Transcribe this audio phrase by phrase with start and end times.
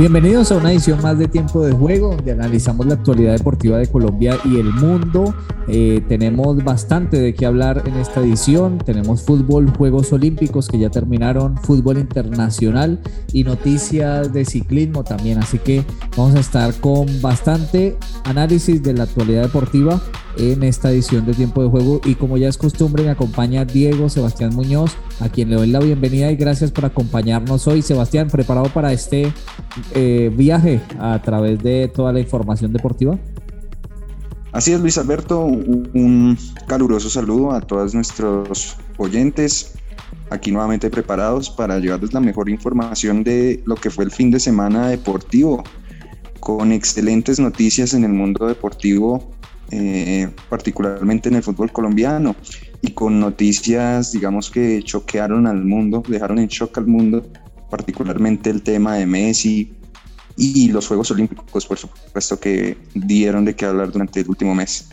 [0.00, 3.86] Bienvenidos a una edición más de Tiempo de Juego, donde analizamos la actualidad deportiva de
[3.86, 5.34] Colombia y el mundo.
[5.68, 8.78] Eh, tenemos bastante de qué hablar en esta edición.
[8.78, 12.98] Tenemos fútbol, Juegos Olímpicos que ya terminaron, fútbol internacional
[13.34, 15.36] y noticias de ciclismo también.
[15.36, 15.84] Así que
[16.16, 20.00] vamos a estar con bastante análisis de la actualidad deportiva
[20.38, 22.00] en esta edición de Tiempo de Juego.
[22.06, 25.80] Y como ya es costumbre, me acompaña Diego Sebastián Muñoz, a quien le doy la
[25.80, 27.82] bienvenida y gracias por acompañarnos hoy.
[27.82, 29.32] Sebastián, ¿preparado para este
[29.94, 33.18] eh, viaje a través de toda la información deportiva?
[34.52, 39.74] Así es, Luis Alberto, un caluroso saludo a todos nuestros oyentes,
[40.30, 44.40] aquí nuevamente preparados para llevarles la mejor información de lo que fue el fin de
[44.40, 45.62] semana deportivo,
[46.40, 49.30] con excelentes noticias en el mundo deportivo
[49.72, 52.34] eh, particularmente en el fútbol colombiano,
[52.82, 57.22] y con noticias, digamos, que choquearon al mundo, dejaron en shock al mundo,
[57.70, 59.72] particularmente el tema de Messi
[60.36, 64.88] y los Juegos Olímpicos, por supuesto, que dieron de qué hablar durante el último mes.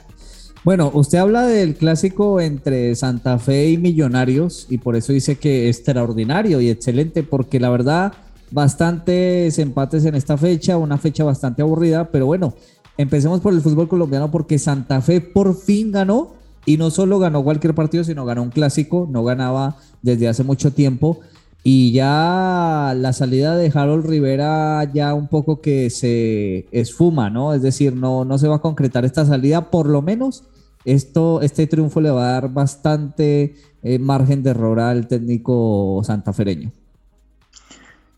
[0.64, 5.70] Bueno, usted habla del clásico entre Santa Fe y Millonarios y por eso dice que
[5.70, 8.12] extraordinario y excelente, porque la verdad,
[8.52, 12.54] bastantes empates en esta fecha, una fecha bastante aburrida, pero bueno,
[12.98, 16.34] Empecemos por el fútbol colombiano porque Santa Fe por fin ganó
[16.68, 20.74] y no solo ganó cualquier partido, sino ganó un clásico, no ganaba desde hace mucho
[20.74, 21.22] tiempo
[21.64, 27.54] y ya la salida de Harold Rivera ya un poco que se esfuma, ¿no?
[27.54, 30.44] Es decir, no, no se va a concretar esta salida, por lo menos
[30.84, 36.72] esto, este triunfo le va a dar bastante eh, margen de error al técnico santafereño.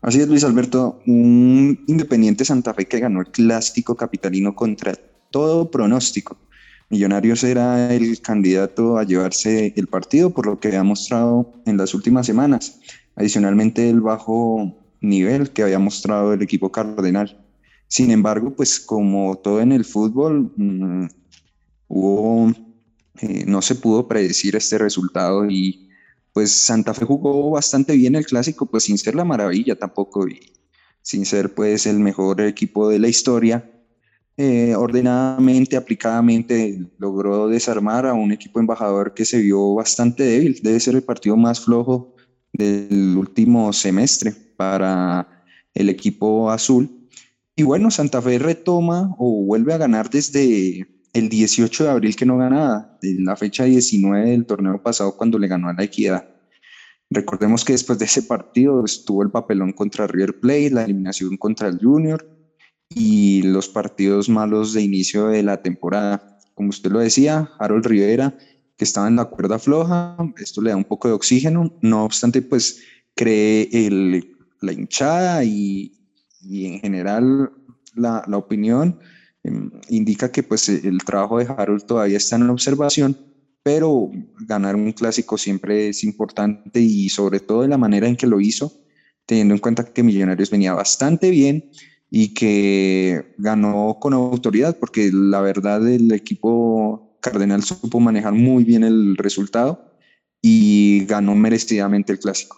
[0.02, 4.94] Así es, Luis Alberto, un Independiente Santa Fe que ganó el clásico capitalino contra
[5.30, 6.36] todo pronóstico.
[6.90, 11.94] Millonarios era el candidato a llevarse el partido por lo que había mostrado en las
[11.94, 12.80] últimas semanas.
[13.14, 17.46] Adicionalmente el bajo nivel que había mostrado el equipo cardenal.
[17.86, 21.06] Sin embargo, pues como todo en el fútbol, mm,
[23.22, 25.90] eh, no se pudo predecir este resultado y
[26.32, 30.40] pues Santa Fe jugó bastante bien el clásico, pues sin ser la maravilla tampoco y
[31.02, 33.70] sin ser pues el mejor equipo de la historia.
[34.42, 40.58] Eh, ordenadamente, aplicadamente, logró desarmar a un equipo embajador que se vio bastante débil.
[40.62, 42.16] Debe ser el partido más flojo
[42.50, 47.06] del último semestre para el equipo azul.
[47.54, 52.24] Y bueno, Santa Fe retoma o vuelve a ganar desde el 18 de abril que
[52.24, 56.30] no ganaba, en la fecha 19 del torneo pasado cuando le ganó a la Equidad.
[57.10, 61.68] Recordemos que después de ese partido estuvo el papelón contra River Plate, la eliminación contra
[61.68, 62.39] el Junior
[62.90, 66.38] y los partidos malos de inicio de la temporada.
[66.54, 68.36] Como usted lo decía, Harold Rivera,
[68.76, 72.42] que estaba en la cuerda floja, esto le da un poco de oxígeno, no obstante,
[72.42, 72.82] pues
[73.14, 73.68] cree
[74.60, 75.92] la hinchada y,
[76.42, 77.52] y en general
[77.94, 78.98] la, la opinión
[79.42, 83.16] Em, indica que pues el trabajo de Harold todavía está en observación,
[83.62, 84.10] pero
[84.46, 88.40] ganar un clásico siempre es importante y sobre todo de la manera en que lo
[88.40, 88.72] hizo,
[89.26, 91.70] teniendo en cuenta que Millonarios venía bastante bien
[92.10, 98.82] y que ganó con autoridad, porque la verdad el equipo Cardenal supo manejar muy bien
[98.82, 99.92] el resultado
[100.42, 102.56] y ganó merecidamente el clásico.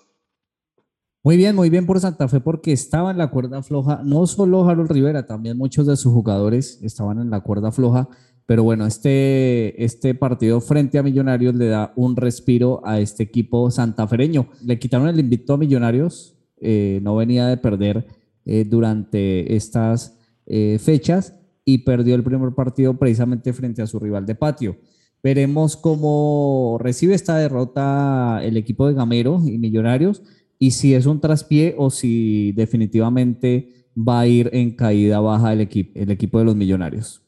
[1.24, 4.00] Muy bien, muy bien por Santa Fe porque estaba en la cuerda floja.
[4.04, 8.08] No solo Harold Rivera, también muchos de sus jugadores estaban en la cuerda floja.
[8.44, 13.70] Pero bueno, este, este partido frente a Millonarios le da un respiro a este equipo
[13.70, 14.48] santafereño.
[14.64, 20.78] Le quitaron el invicto a Millonarios, eh, no venía de perder eh, durante estas eh,
[20.80, 21.34] fechas
[21.64, 24.76] y perdió el primer partido precisamente frente a su rival de patio.
[25.22, 30.22] Veremos cómo recibe esta derrota el equipo de Gamero y Millonarios
[30.58, 35.60] y si es un traspié o si definitivamente va a ir en caída baja el,
[35.60, 37.22] equipo, el equipo de los millonarios.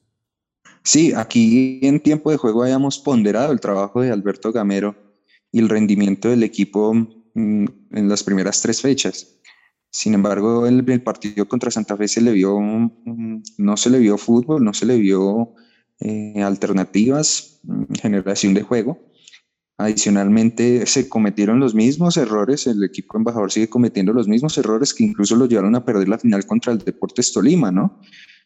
[0.83, 4.94] Sí, aquí en tiempo de juego hayamos ponderado el trabajo de Alberto Gamero
[5.50, 9.41] y el rendimiento del equipo mm, en las primeras tres fechas.
[9.94, 12.58] Sin embargo, el, partido contra Santa Fe se le vio,
[13.58, 15.55] no se le vio fútbol, no se le vio
[16.00, 18.99] eh, alternativas, mm, generación de juego.
[19.79, 25.05] Adicionalmente, se cometieron los mismos errores, el equipo embajador sigue cometiendo los mismos errores que
[25.05, 28.00] incluso lo llevaron a perder la final contra el Deportes Tolima, ¿no?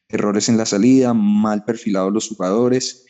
[0.06, 3.06] Errores en la salida, mal perfilados los jugadores.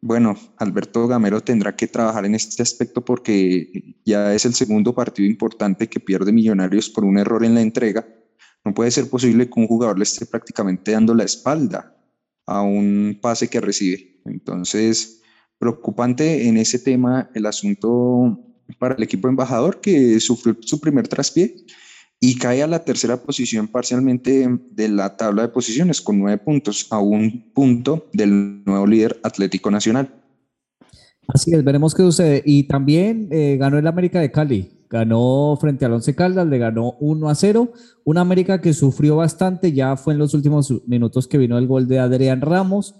[0.00, 5.28] Bueno, Alberto Gamero tendrá que trabajar en este aspecto porque ya es el segundo partido
[5.28, 8.06] importante que pierde Millonarios por un error en la entrega.
[8.64, 11.96] No puede ser posible que un jugador le esté prácticamente dando la espalda
[12.46, 14.20] a un pase que recibe.
[14.24, 15.18] Entonces,
[15.58, 18.38] Preocupante en ese tema el asunto
[18.78, 21.56] para el equipo embajador que sufrió su primer traspié
[22.20, 26.86] y cae a la tercera posición parcialmente de la tabla de posiciones con nueve puntos
[26.90, 30.12] a un punto del nuevo líder Atlético Nacional.
[31.28, 32.42] Así es, veremos qué sucede.
[32.44, 36.96] Y también eh, ganó el América de Cali, ganó frente al Once Caldas, le ganó
[37.00, 37.72] 1 a 0.
[38.04, 41.86] Una América que sufrió bastante, ya fue en los últimos minutos que vino el gol
[41.86, 42.94] de Adrián Ramos.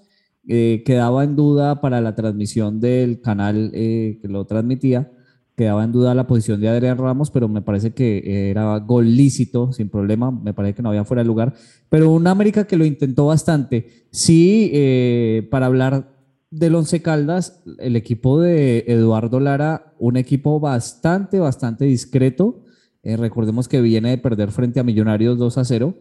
[0.47, 5.11] Eh, quedaba en duda para la transmisión del canal eh, que lo transmitía,
[5.59, 9.73] quedaba en duda la posición de Adrián Ramos, pero me parece que era gol lícito,
[9.73, 11.53] sin problema, me parece que no había fuera de lugar,
[11.89, 14.07] pero un América que lo intentó bastante.
[14.13, 16.15] Sí, eh, para hablar
[16.53, 22.63] del Once Caldas, el equipo de Eduardo Lara, un equipo bastante, bastante discreto.
[23.03, 25.95] recordemos que viene de perder frente a Millonarios 2 a 0,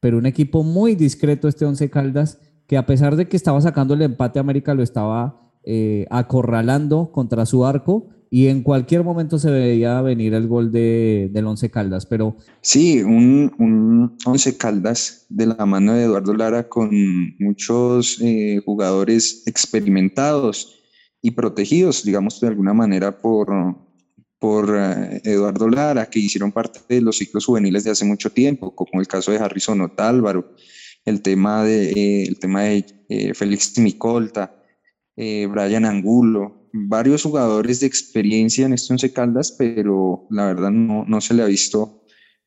[0.00, 3.92] pero un equipo muy discreto este Once Caldas que a pesar de que estaba sacando
[3.92, 9.50] el empate, América lo estaba eh, acorralando contra su arco y en cualquier momento se
[9.50, 12.36] veía venir el gol de, del Once Caldas, pero...
[12.60, 16.90] Sí, un, Once Caldas de la mano de Eduardo Lara con
[17.38, 20.82] muchos eh, jugadores experimentados
[21.22, 23.48] y protegidos, digamos, de alguna manera por,
[24.40, 28.74] por eh, Eduardo Lara, que hicieron parte de los ciclos juveniles de hace mucho tiempo,
[28.74, 30.56] como el caso de Harrison Otálvaro,
[31.04, 34.63] el tema de, el tema de Félix Micolta,
[35.16, 41.04] eh, Brian Angulo, varios jugadores de experiencia en esto en Caldas, pero la verdad no,
[41.06, 42.00] no se le ha visto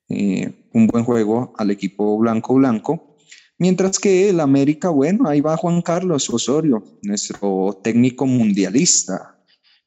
[0.10, 3.18] un buen juego al equipo blanco-blanco.
[3.58, 9.38] Mientras que el América, bueno, ahí va Juan Carlos Osorio, nuestro técnico mundialista,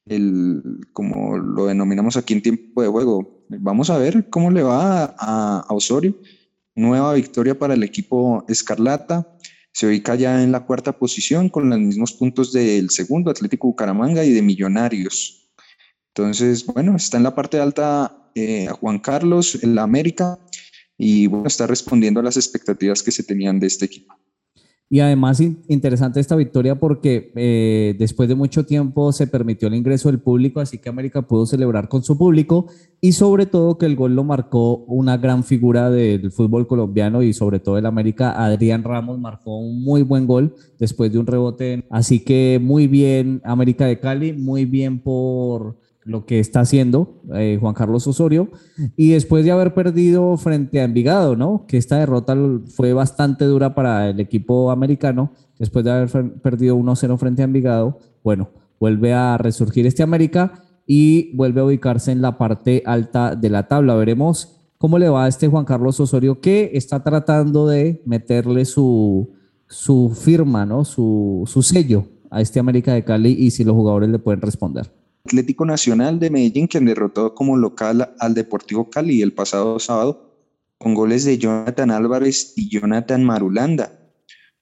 [0.07, 0.63] el,
[0.93, 3.45] como lo denominamos aquí en tiempo de juego.
[3.49, 6.17] Vamos a ver cómo le va a Osorio
[6.75, 9.37] Nueva victoria para el equipo Escarlata.
[9.73, 14.25] Se ubica ya en la cuarta posición con los mismos puntos del segundo, Atlético Bucaramanga
[14.25, 15.49] y de Millonarios.
[16.09, 20.39] Entonces, bueno, está en la parte alta eh, Juan Carlos, en la América,
[20.99, 24.15] y bueno, está respondiendo a las expectativas que se tenían de este equipo.
[24.93, 30.11] Y además interesante esta victoria porque eh, después de mucho tiempo se permitió el ingreso
[30.11, 32.67] del público, así que América pudo celebrar con su público
[33.01, 37.33] y sobre todo que el gol lo marcó una gran figura del fútbol colombiano y
[37.33, 41.85] sobre todo el América, Adrián Ramos marcó un muy buen gol después de un rebote.
[41.89, 45.77] Así que muy bien América de Cali, muy bien por
[46.11, 48.51] lo que está haciendo eh, Juan Carlos Osorio
[48.97, 51.65] y después de haber perdido frente a Envigado, ¿no?
[51.67, 52.37] Que esta derrota
[52.67, 57.99] fue bastante dura para el equipo americano, después de haber perdido 1-0 frente a Envigado,
[58.25, 63.51] bueno, vuelve a resurgir este América y vuelve a ubicarse en la parte alta de
[63.51, 63.95] la tabla.
[63.95, 69.31] Veremos cómo le va a este Juan Carlos Osorio que está tratando de meterle su,
[69.69, 70.85] su firma, ¿no?
[70.85, 75.00] Su, su sello a este América de Cali y si los jugadores le pueden responder.
[75.25, 80.31] Atlético Nacional de Medellín, quien derrotó como local al Deportivo Cali el pasado sábado
[80.79, 83.93] con goles de Jonathan Álvarez y Jonathan Marulanda.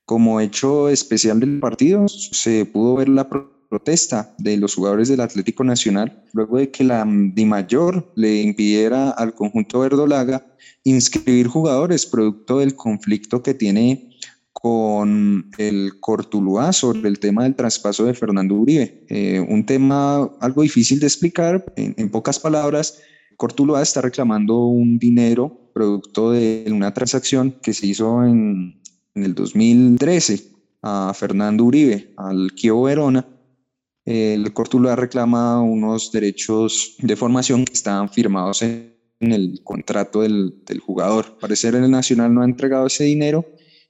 [0.04, 5.62] Como hecho especial del partido, se pudo ver la protesta de los jugadores del Atlético
[5.62, 10.44] Nacional luego de que la DIMAYOR le impidiera al conjunto verdolaga
[10.84, 14.07] inscribir jugadores producto del conflicto que tiene
[14.60, 19.04] con el Cortuluá sobre el tema del traspaso de Fernando Uribe.
[19.08, 21.64] Eh, un tema algo difícil de explicar.
[21.76, 23.00] En, pocas palabras,
[23.36, 28.80] Cortuluá está reclamando un dinero producto de una transacción que se hizo en,
[29.14, 30.50] el 2013
[30.82, 33.26] a Fernando Uribe, al Kio Verona.
[34.04, 40.80] El Cortuluá reclama unos derechos de formación que estaban firmados en, el contrato del, del
[40.80, 41.38] jugador.
[41.38, 43.44] Parecer el Nacional no ha entregado ese dinero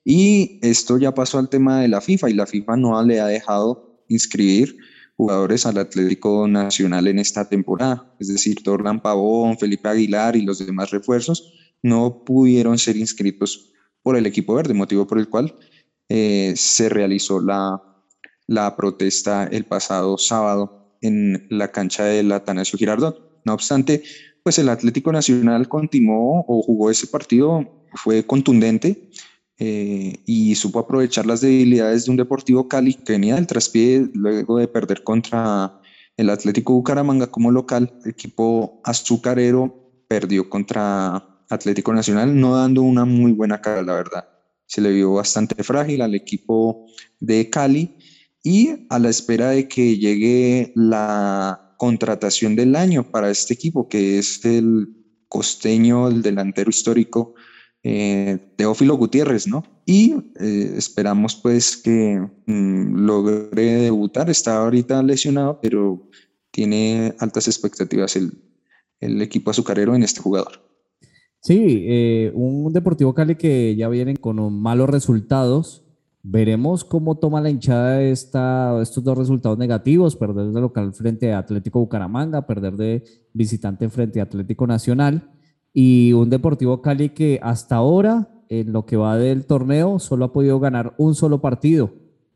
[0.04, 3.26] y esto ya pasó al tema de la FIFA y la FIFA no le ha
[3.26, 4.76] dejado inscribir
[5.16, 8.14] jugadores al Atlético Nacional en esta temporada.
[8.20, 11.52] Es decir, Torlan Pavón, Felipe Aguilar y los demás refuerzos
[11.82, 15.54] no pudieron ser inscritos por el equipo verde, motivo por el cual
[16.08, 17.82] eh, se realizó la,
[18.46, 23.42] la protesta el pasado sábado en la cancha del Atanasio Girardot.
[23.44, 24.02] No obstante,
[24.42, 29.10] pues el Atlético Nacional continuó o jugó ese partido, fue contundente,
[29.58, 34.58] eh, y supo aprovechar las debilidades de un Deportivo Cali que venía del traspié luego
[34.58, 35.80] de perder contra
[36.16, 43.04] el Atlético Bucaramanga como local, el equipo azucarero perdió contra Atlético Nacional, no dando una
[43.04, 44.28] muy buena cara, la verdad.
[44.66, 46.86] Se le vio bastante frágil al equipo
[47.20, 47.96] de Cali
[48.42, 54.18] y a la espera de que llegue la contratación del año para este equipo, que
[54.18, 54.88] es el
[55.28, 57.34] costeño, el delantero histórico
[57.82, 59.64] eh, Teófilo Gutiérrez, ¿no?
[59.86, 64.28] Y eh, esperamos pues que mm, logre debutar.
[64.30, 66.08] Está ahorita lesionado, pero
[66.50, 68.32] tiene altas expectativas el,
[69.00, 70.68] el equipo azucarero en este jugador.
[71.40, 75.84] Sí, eh, un Deportivo Cali que ya viene con malos resultados.
[76.24, 81.38] Veremos cómo toma la hinchada esta, estos dos resultados negativos, perder de local frente a
[81.38, 85.37] Atlético Bucaramanga, perder de visitante frente a Atlético Nacional
[85.72, 90.32] y un Deportivo Cali que hasta ahora, en lo que va del torneo, solo ha
[90.32, 91.92] podido ganar un solo partido,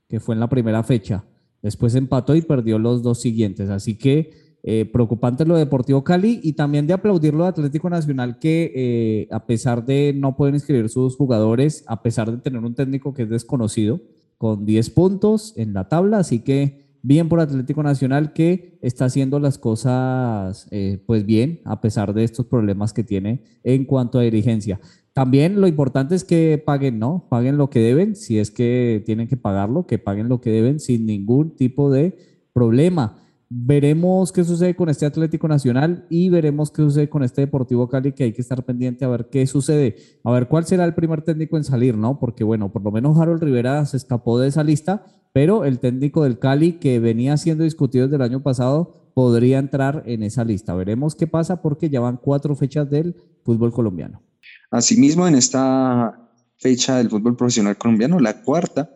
[0.09, 1.25] que fue en la primera fecha.
[1.63, 3.71] Después empató y perdió los dos siguientes.
[3.71, 4.31] Así que
[4.65, 9.29] eh, preocupante lo de Deportivo Cali y también de aplaudirlo de Atlético Nacional que eh,
[9.33, 13.23] a pesar de no poder inscribir sus jugadores, a pesar de tener un técnico que
[13.23, 14.01] es desconocido,
[14.39, 19.39] con 10 puntos en la tabla, así que bien por Atlético Nacional que está haciendo
[19.41, 24.23] las cosas eh, pues bien a pesar de estos problemas que tiene en cuanto a
[24.23, 24.81] dirigencia.
[25.13, 27.27] También lo importante es que paguen, ¿no?
[27.29, 30.81] Paguen lo que deben, si es que tienen que pagarlo, que paguen lo que deben
[30.81, 32.17] sin ningún tipo de
[32.55, 33.19] problema.
[33.51, 38.13] Veremos qué sucede con este Atlético Nacional y veremos qué sucede con este Deportivo Cali,
[38.13, 41.21] que hay que estar pendiente a ver qué sucede, a ver cuál será el primer
[41.21, 42.19] técnico en salir, ¿no?
[42.19, 46.25] Porque bueno, por lo menos Harold Rivera se escapó de esa lista, pero el técnico
[46.25, 50.75] del Cali, que venía siendo discutido desde el año pasado, podría entrar en esa lista.
[50.75, 54.23] Veremos qué pasa porque ya van cuatro fechas del fútbol colombiano.
[54.71, 56.19] Asimismo, en esta
[56.57, 58.91] fecha del fútbol profesional colombiano, la cuarta,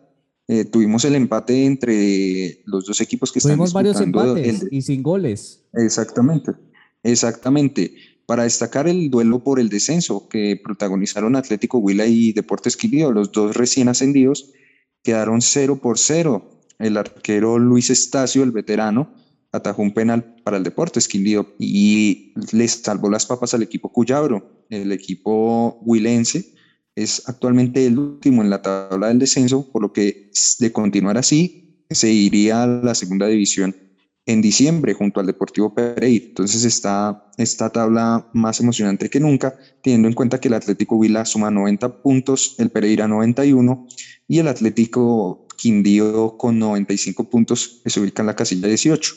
[0.47, 5.03] eh, tuvimos el empate entre los dos equipos que tuvimos están varios empates y sin
[5.03, 5.65] goles.
[5.73, 6.53] Exactamente,
[7.03, 7.93] exactamente.
[8.25, 13.31] Para destacar el duelo por el descenso que protagonizaron Atlético Huila y Deportes Quibdó, los
[13.31, 14.51] dos recién ascendidos,
[15.07, 16.43] quedaron 0 por 0.
[16.79, 19.13] El arquero Luis Estacio, el veterano,
[19.53, 24.65] atajó un penal para el Deportes Quindío y les salvó las papas al equipo Cuyabro.
[24.69, 26.53] El equipo huilense
[26.93, 31.85] es actualmente el último en la tabla del descenso, por lo que de continuar así
[31.89, 33.73] se iría a la segunda división
[34.27, 36.25] en diciembre junto al Deportivo Pereira.
[36.25, 41.25] Entonces está esta tabla más emocionante que nunca, teniendo en cuenta que el Atlético Huila
[41.25, 43.87] suma 90 puntos, el Pereira 91
[44.27, 49.15] y el Atlético Quindío con 95 puntos se ubica en la casilla 18.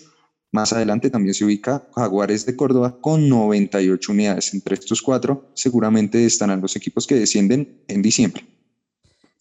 [0.53, 4.55] Más adelante también se ubica Jaguares de Córdoba con 98 unidades.
[4.55, 8.45] Entre estos cuatro seguramente estarán los equipos que descienden en diciembre.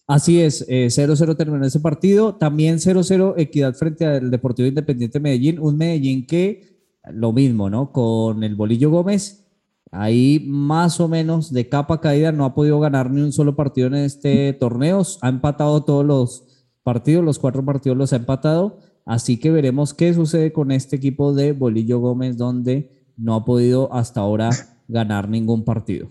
[0.09, 2.35] Así es, 0-0 eh, terminó ese partido.
[2.35, 5.59] También 0-0 Equidad frente al Deportivo Independiente Medellín.
[5.59, 7.91] Un Medellín que lo mismo, ¿no?
[7.91, 9.45] Con el Bolillo Gómez,
[9.91, 13.87] ahí más o menos de capa caída, no ha podido ganar ni un solo partido
[13.87, 15.03] en este torneo.
[15.21, 20.13] Ha empatado todos los partidos, los cuatro partidos los ha empatado Así que veremos qué
[20.13, 24.51] sucede con este equipo de Bolillo Gómez, donde no ha podido hasta ahora
[24.87, 26.09] ganar ningún partido.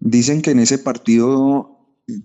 [0.00, 1.78] Dicen que en ese partido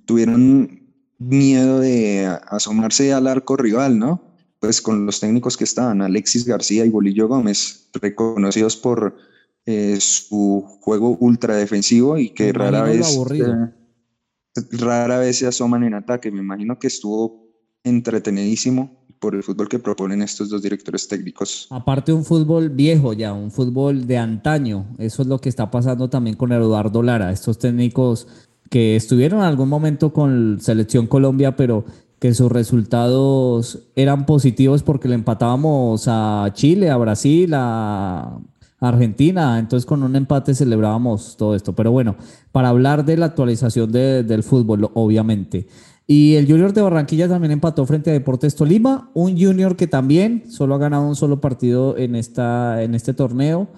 [0.06, 0.89] tuvieron
[1.20, 4.24] miedo de asomarse al arco rival, ¿no?
[4.60, 9.16] Pues con los técnicos que estaban, Alexis García y Bolillo Gómez, reconocidos por
[9.66, 13.46] eh, su juego ultra defensivo y que rara vez, eh,
[14.72, 16.32] rara vez se asoman en ataque.
[16.32, 17.48] Me imagino que estuvo
[17.84, 21.68] entretenidísimo por el fútbol que proponen estos dos directores técnicos.
[21.70, 26.10] Aparte un fútbol viejo ya, un fútbol de antaño, eso es lo que está pasando
[26.10, 28.28] también con Eduardo Lara, estos técnicos
[28.70, 31.86] que estuvieron en algún momento con Selección Colombia, pero
[32.20, 38.40] que sus resultados eran positivos porque le empatábamos a Chile, a Brasil, a
[38.80, 41.74] Argentina, entonces con un empate celebrábamos todo esto.
[41.74, 42.16] Pero bueno,
[42.52, 45.68] para hablar de la actualización del fútbol, obviamente.
[46.08, 50.44] Y el Junior de Barranquilla también empató frente a Deportes Tolima, un Junior que también
[50.50, 53.70] solo ha ganado un solo partido en, esta, en este torneo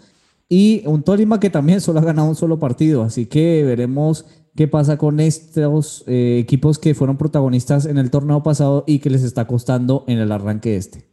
[0.48, 3.04] y un Tolima que también solo ha ganado un solo partido.
[3.04, 8.44] Así que veremos qué pasa con estos eh, equipos que fueron protagonistas en el torneo
[8.44, 11.10] pasado y que les está costando en el arranque este.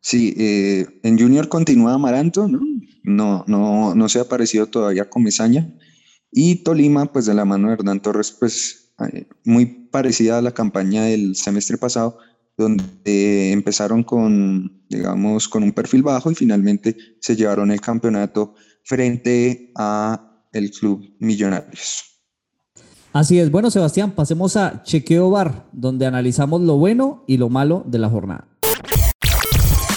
[0.00, 2.60] Sí, eh, en Junior continúa Amaranto, ¿no?
[3.02, 5.74] No, no, se ha aparecido todavía con Mesaña.
[6.30, 8.92] Y Tolima, pues de la mano de Hernán Torres, pues
[9.44, 12.18] muy parecida a la campaña del semestre pasado,
[12.56, 19.72] donde empezaron con, digamos, con un perfil bajo y finalmente se llevaron el campeonato frente
[19.76, 22.17] a el club Millonarios.
[23.12, 23.50] Así es.
[23.50, 28.08] Bueno, Sebastián, pasemos a Chequeo Bar, donde analizamos lo bueno y lo malo de la
[28.08, 28.46] jornada.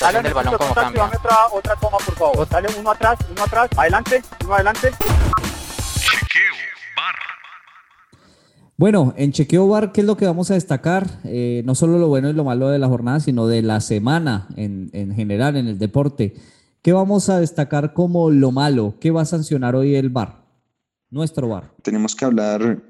[0.01, 1.05] movimentación del balón como cambia.
[1.05, 2.49] Otra, otra toma, por favor.
[2.49, 4.91] Dale uno atrás, uno atrás, adelante, uno adelante.
[5.99, 6.55] Chequeo
[6.95, 7.15] bar.
[8.77, 11.05] Bueno, en Chequeo Bar, ¿qué es lo que vamos a destacar?
[11.23, 14.47] Eh, no solo lo bueno y lo malo de la jornada, sino de la semana
[14.55, 16.33] en, en general, en el deporte.
[16.81, 18.95] ¿Qué vamos a destacar como lo malo?
[18.99, 20.40] ¿Qué va a sancionar hoy el bar?
[21.11, 21.75] Nuestro bar.
[21.83, 22.81] Tenemos que hablar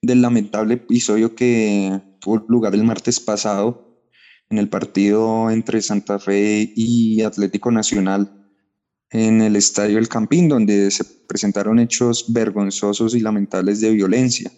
[0.00, 4.00] del lamentable episodio que tuvo lugar el martes pasado
[4.48, 8.48] en el partido entre Santa Fe y Atlético Nacional
[9.10, 14.50] en el Estadio El Campín, donde se presentaron hechos vergonzosos y lamentables de violencia.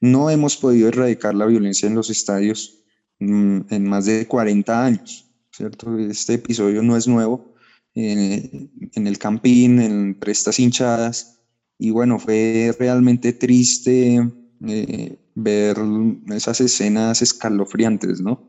[0.00, 2.84] No hemos podido erradicar la violencia en los estadios
[3.18, 5.98] mm, en más de 40 años, ¿cierto?
[5.98, 7.56] Este episodio no es nuevo
[7.94, 11.33] en, en el Campín, entre estas hinchadas,
[11.78, 14.20] y bueno, fue realmente triste
[14.66, 15.76] eh, ver
[16.30, 18.48] esas escenas escalofriantes, ¿no?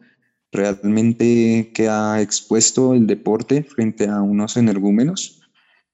[0.51, 5.41] Realmente queda expuesto el deporte frente a unos energúmenos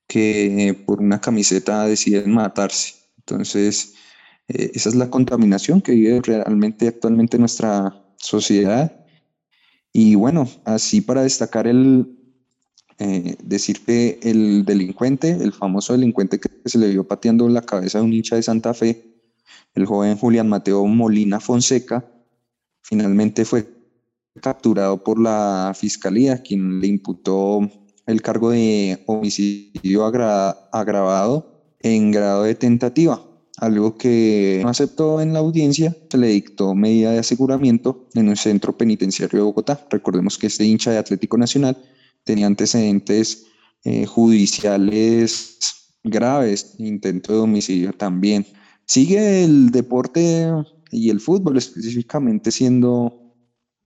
[0.07, 2.95] que por una camiseta deciden matarse.
[3.19, 3.95] Entonces,
[4.50, 9.05] eh, esa es la contaminación que vive realmente actualmente nuestra sociedad.
[9.93, 12.20] Y bueno, así para destacar el,
[13.03, 17.98] eh, decir que el delincuente, el famoso delincuente que se le vio pateando la cabeza
[17.98, 19.15] de un hincha de Santa Fe,
[19.74, 22.05] el joven Julián Mateo Molina Fonseca,
[22.84, 23.67] finalmente fue
[24.39, 27.67] capturado por la fiscalía, quien le imputó
[28.05, 33.20] el cargo de homicidio agravado en grado de tentativa,
[33.58, 38.36] algo que no aceptó en la audiencia, se le dictó medida de aseguramiento en un
[38.36, 39.88] centro penitenciario de Bogotá.
[39.89, 41.75] Recordemos que este hincha de Atlético Nacional
[42.23, 43.45] tenía antecedentes
[43.83, 45.57] eh, judiciales
[46.03, 48.45] graves, intento de homicidio también.
[48.85, 50.51] Sigue el deporte
[50.91, 53.35] y el fútbol específicamente siendo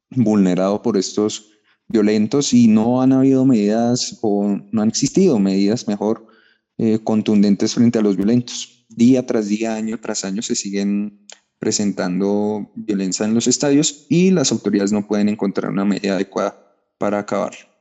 [0.10, 1.52] vulnerado por estos
[1.88, 6.28] violentos y no han habido medidas o no han existido medidas mejor
[6.78, 8.86] eh, contundentes frente a los violentos.
[8.90, 11.26] Día tras día, año tras año se siguen
[11.60, 17.20] presentando violencia en los estadios y las autoridades no pueden encontrar una medida adecuada para
[17.20, 17.75] acabar.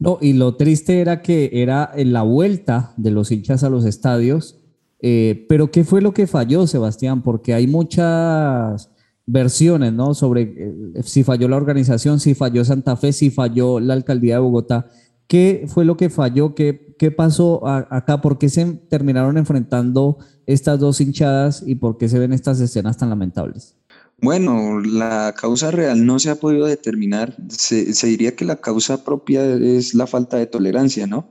[0.00, 3.84] No, y lo triste era que era en la vuelta de los hinchas a los
[3.84, 4.58] estadios,
[4.98, 7.22] eh, pero ¿qué fue lo que falló, Sebastián?
[7.22, 8.90] Porque hay muchas
[9.26, 10.14] versiones, ¿no?
[10.14, 14.40] Sobre eh, si falló la organización, si falló Santa Fe, si falló la alcaldía de
[14.40, 14.86] Bogotá.
[15.26, 16.54] ¿Qué fue lo que falló?
[16.54, 18.22] ¿Qué, qué pasó acá?
[18.22, 22.96] ¿Por qué se terminaron enfrentando estas dos hinchadas y por qué se ven estas escenas
[22.96, 23.76] tan lamentables?
[24.22, 27.36] Bueno, la causa real no se ha podido determinar.
[27.48, 31.28] Se, diría que la causa propia es la falta de tolerancia, ¿no?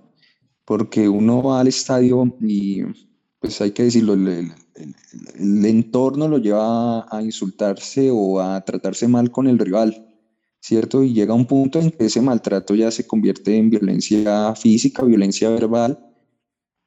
[0.65, 2.81] Porque uno va al estadio y,
[3.39, 4.51] pues hay que decirlo, el,
[5.65, 10.15] entorno lo lleva a, insultarse o a tratarse mal con el rival,
[10.59, 11.03] ¿cierto?
[11.03, 15.49] Y llega un punto en que ese maltrato ya se convierte en violencia física, violencia
[15.49, 15.99] verbal.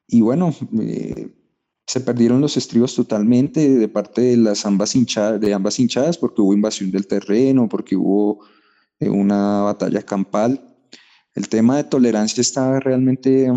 [0.07, 1.42] Y bueno, eh,
[1.85, 6.41] se perdieron los estribos totalmente de parte de las ambas hinchadas, de ambas hinchadas porque
[6.41, 8.45] hubo invasión del terreno, porque hubo
[8.99, 10.75] eh, una batalla campal.
[11.35, 13.51] El tema de tolerancia está realmente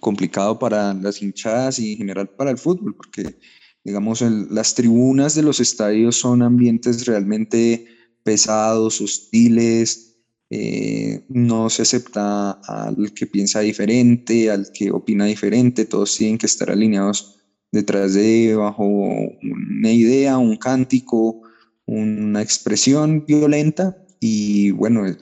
[0.00, 3.38] complicado para las hinchadas y en general para el fútbol, porque
[3.84, 7.86] digamos las tribunas de los estadios son ambientes realmente
[8.22, 10.13] pesados, hostiles,
[10.50, 16.46] eh, no se acepta al que piensa diferente, al que opina diferente, todos tienen que
[16.46, 17.36] estar alineados
[17.72, 21.42] detrás de, bajo una idea, un cántico,
[21.86, 25.16] una expresión violenta y bueno, eh,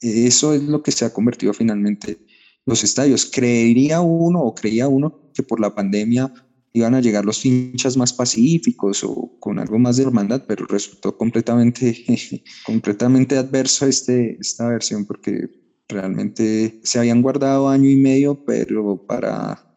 [0.00, 2.18] eso es lo que se ha convertido finalmente
[2.66, 3.30] los estadios.
[3.32, 6.32] Creería uno o creía uno que por la pandemia
[6.72, 11.16] iban a llegar los hinchas más pacíficos o con algo más de hermandad, pero resultó
[11.16, 12.04] completamente,
[12.66, 15.48] completamente adverso este, esta versión porque
[15.88, 19.76] realmente se habían guardado año y medio, pero para,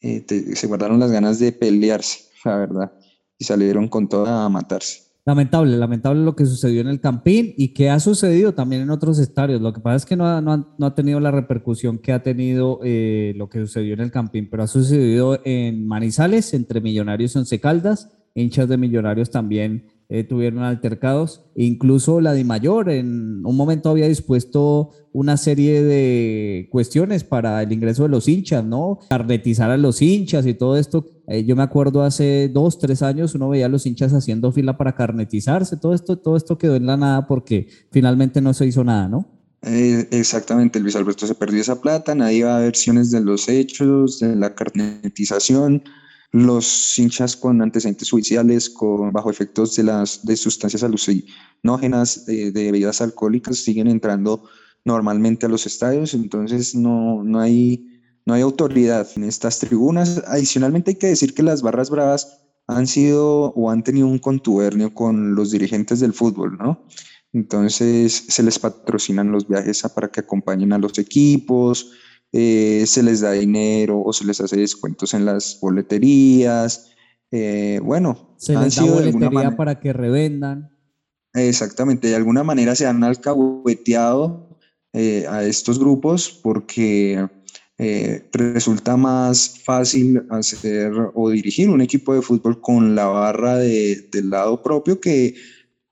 [0.00, 2.92] eh, se guardaron las ganas de pelearse, la verdad,
[3.38, 5.05] y salieron con toda a matarse.
[5.28, 9.18] Lamentable, lamentable lo que sucedió en el Campín y que ha sucedido también en otros
[9.18, 9.60] estadios.
[9.60, 13.48] Lo que pasa es que no ha, tenido la repercusión que ha tenido eh, lo
[13.48, 18.08] que sucedió en el Campín, pero ha sucedido en Manizales, entre Millonarios y Once Caldas,
[18.36, 21.44] hinchas de Millonarios también eh, tuvieron altercados.
[21.56, 27.72] Incluso la de Mayor en un momento había dispuesto una serie de cuestiones para el
[27.72, 28.98] ingreso de los hinchas, ¿no?
[29.08, 31.06] Carnetizar a los hinchas y todo esto.
[31.26, 34.76] Eh, yo me acuerdo hace dos, tres años uno veía a los hinchas haciendo fila
[34.76, 35.76] para carnetizarse.
[35.76, 39.26] Todo esto, todo esto quedó en la nada porque finalmente no se hizo nada, ¿no?
[39.62, 44.20] Eh, exactamente, Luis Alberto se perdió esa plata, nadie va a versiones de los hechos,
[44.20, 45.82] de la carnetización
[46.32, 53.00] los hinchas con antecedentes judiciales, con, bajo efectos de, las, de sustancias alucinógenas, de, bebidas
[53.00, 54.44] alcohólicas, siguen entrando
[54.84, 57.86] normalmente a los estadios, entonces no, no, hay,
[58.24, 60.22] no hay autoridad en estas tribunas.
[60.26, 64.92] Adicionalmente hay que decir que las barras bravas han sido o han tenido un contubernio
[64.94, 66.84] con los dirigentes del fútbol, ¿no?
[67.32, 71.92] Entonces se les patrocinan los viajes para que acompañen a los equipos,
[72.32, 76.92] eh, se les da dinero o se les hace descuentos en las boleterías.
[77.30, 80.70] Eh, bueno, se les da boletería para que revendan.
[81.34, 84.58] Exactamente, de alguna manera se han alcahueteado
[84.92, 87.28] eh, a estos grupos porque
[88.32, 94.62] resulta más fácil hacer o dirigir un equipo de fútbol con la barra del lado
[94.62, 95.34] propio que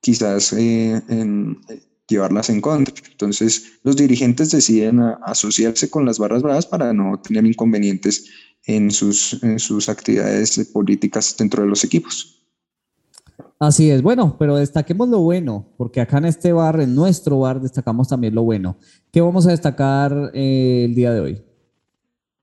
[0.01, 1.59] quizás en,
[2.09, 2.95] llevarlas en contra.
[3.11, 8.27] Entonces, los dirigentes deciden asociarse con las barras bravas para no tener inconvenientes
[8.67, 12.35] en sus, en sus actividades políticas dentro de los equipos.
[13.59, 17.61] Así es, bueno, pero destaquemos lo bueno, porque acá en este bar, en nuestro bar,
[17.61, 18.77] destacamos también lo bueno.
[19.11, 21.43] ¿Qué vamos a destacar eh, el día de hoy?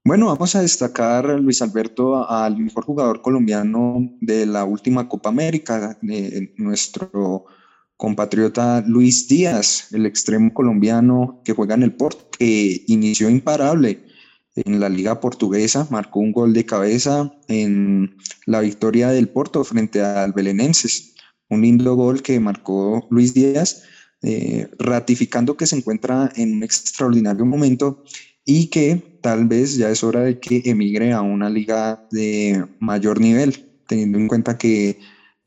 [0.03, 5.97] Bueno, vamos a destacar, Luis Alberto, al mejor jugador colombiano de la última Copa América,
[6.01, 7.45] de nuestro
[8.01, 14.03] compatriota Luis Díaz, el extremo colombiano que juega en el Porto, que inició imparable
[14.55, 20.01] en la liga portuguesa, marcó un gol de cabeza en la victoria del Porto frente
[20.01, 21.13] al Belenenses.
[21.47, 23.83] Un lindo gol que marcó Luis Díaz,
[24.23, 28.03] eh, ratificando que se encuentra en un extraordinario momento
[28.43, 33.21] y que tal vez ya es hora de que emigre a una liga de mayor
[33.21, 34.97] nivel, teniendo en cuenta que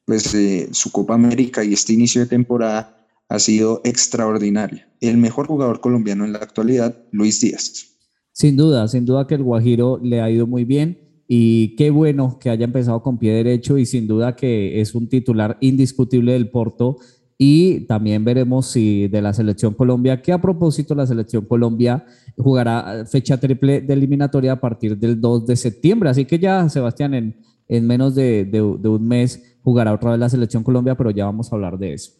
[0.05, 0.37] pues
[0.73, 4.83] su Copa América y este inicio de temporada ha sido extraordinario.
[5.01, 7.95] El mejor jugador colombiano en la actualidad, Luis Díaz.
[8.33, 12.39] Sin duda, sin duda que el Guajiro le ha ido muy bien y qué bueno
[12.39, 16.51] que haya empezado con pie derecho y sin duda que es un titular indiscutible del
[16.51, 16.99] Porto
[17.39, 22.05] y también veremos si de la selección Colombia, que a propósito la selección Colombia
[22.37, 27.15] jugará fecha triple de eliminatoria a partir del 2 de septiembre, así que ya Sebastián
[27.15, 27.37] en,
[27.69, 31.57] en menos de, un mes jugará otra vez la selección Colombia, pero ya vamos a
[31.57, 32.13] hablar de eso.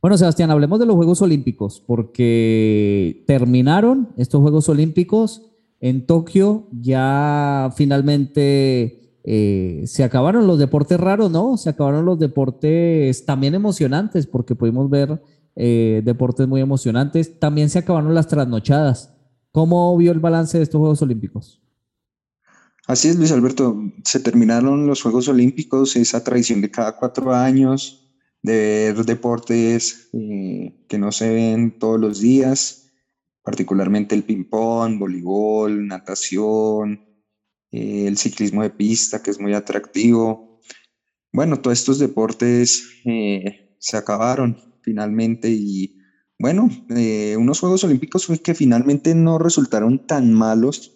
[0.00, 5.42] Bueno, Sebastián, hablemos de los Juegos Olímpicos, porque terminaron estos Juegos Olímpicos
[5.80, 11.56] en Tokio, ya finalmente eh, se acabaron los deportes raros, ¿no?
[11.56, 15.20] Se acabaron los deportes también emocionantes, porque pudimos ver
[15.56, 17.38] eh, deportes muy emocionantes.
[17.40, 19.14] También se acabaron las trasnochadas.
[19.50, 21.60] ¿Cómo vio el balance de estos Juegos Olímpicos?
[22.86, 23.82] Así es, Luis Alberto.
[24.04, 28.08] Se terminaron los Juegos Olímpicos, esa tradición de cada cuatro años,
[28.42, 32.92] de ver deportes eh, que no se ven todos los días,
[33.42, 37.04] particularmente el ping-pong, voleibol, natación,
[37.72, 40.60] eh, el ciclismo de pista, que es muy atractivo.
[41.32, 45.98] Bueno, todos estos deportes eh, se acabaron finalmente y
[46.38, 46.68] bueno,
[47.38, 50.95] unos Juegos Olímpicos que finalmente no resultaron tan malos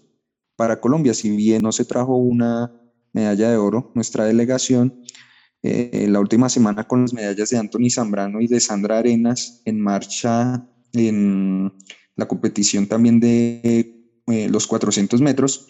[0.61, 1.15] para Colombia.
[1.15, 2.71] Si bien no se trajo una
[3.15, 5.03] medalla de oro, nuestra delegación,
[5.63, 9.81] eh, la última semana con las medallas de Anthony Zambrano y de Sandra Arenas en
[9.81, 11.73] marcha en
[12.15, 15.67] la competición también de eh, los 400 metros,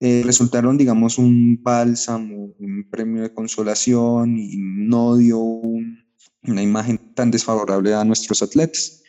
[0.00, 7.30] eh, resultaron, digamos, un bálsamo, un premio de consolación y no dio una imagen tan
[7.30, 9.04] desfavorable a nuestros atletas,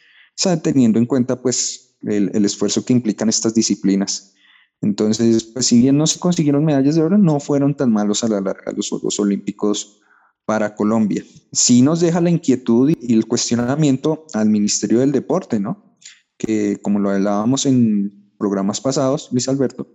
[0.46, 4.36] o teniendo en cuenta pues el esfuerzo que implican estas disciplinas.
[4.82, 8.28] Entonces, pues si bien no se consiguieron medallas de oro, no fueron tan malos a
[8.28, 10.00] la larga los Juegos Olímpicos
[10.46, 11.24] para Colombia.
[11.52, 15.98] Sí nos deja la inquietud y el cuestionamiento al Ministerio del Deporte, ¿no?
[16.38, 19.88] Que como lo hablábamos en programas pasados, Luis Alberto,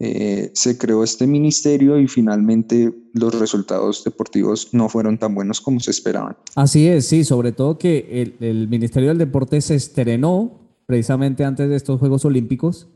[0.00, 5.78] eh, se creó este ministerio y finalmente los resultados deportivos no fueron tan buenos como
[5.78, 6.36] se esperaban.
[6.56, 11.70] Así es, sí, sobre todo que el, el Ministerio del Deporte se estrenó precisamente antes
[11.70, 12.88] de estos Juegos Olímpicos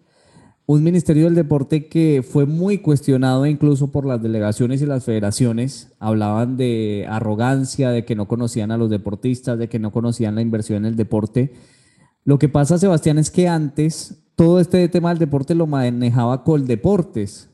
[0.68, 5.92] un Ministerio del Deporte que fue muy cuestionado incluso por las delegaciones y las federaciones.
[5.98, 10.42] Hablaban de arrogancia, de que no conocían a los deportistas, de que no conocían la
[10.42, 11.54] inversión en el deporte.
[12.22, 17.48] Lo que pasa, Sebastián, es que antes todo este tema del deporte lo manejaba Coldeportes.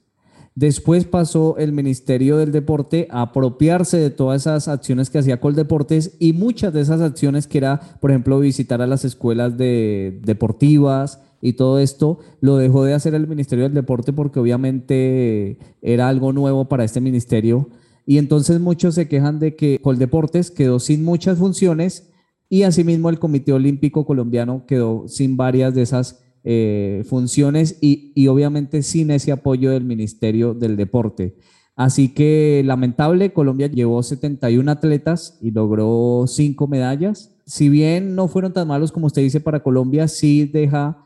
[0.56, 6.16] Después pasó el Ministerio del Deporte a apropiarse de todas esas acciones que hacía Coldeportes
[6.18, 11.20] y muchas de esas acciones que era, por ejemplo, visitar a las escuelas de, deportivas,
[11.44, 16.32] y todo esto lo dejó de hacer el Ministerio del Deporte porque obviamente era algo
[16.32, 17.68] nuevo para este ministerio.
[18.06, 22.10] Y entonces muchos se quejan de que Coldeportes quedó sin muchas funciones
[22.48, 28.28] y asimismo el Comité Olímpico Colombiano quedó sin varias de esas eh, funciones y, y
[28.28, 31.36] obviamente sin ese apoyo del Ministerio del Deporte.
[31.76, 38.52] Así que lamentable, Colombia llevó 71 atletas y logró 5 medallas si bien no fueron
[38.52, 41.04] tan malos como usted dice para Colombia, sí deja,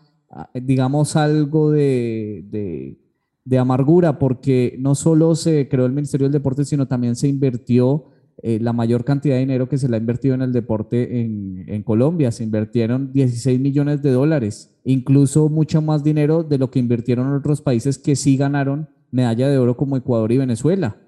[0.55, 2.99] digamos, algo de, de,
[3.45, 8.05] de amargura, porque no solo se creó el Ministerio del Deporte, sino también se invirtió
[8.41, 11.65] eh, la mayor cantidad de dinero que se le ha invertido en el deporte en,
[11.67, 12.31] en, Colombia.
[12.31, 17.63] Se invirtieron 16 millones de dólares, incluso mucho más dinero de lo que invirtieron otros
[17.63, 20.99] países que sí ganaron medalla de oro como Ecuador y Venezuela,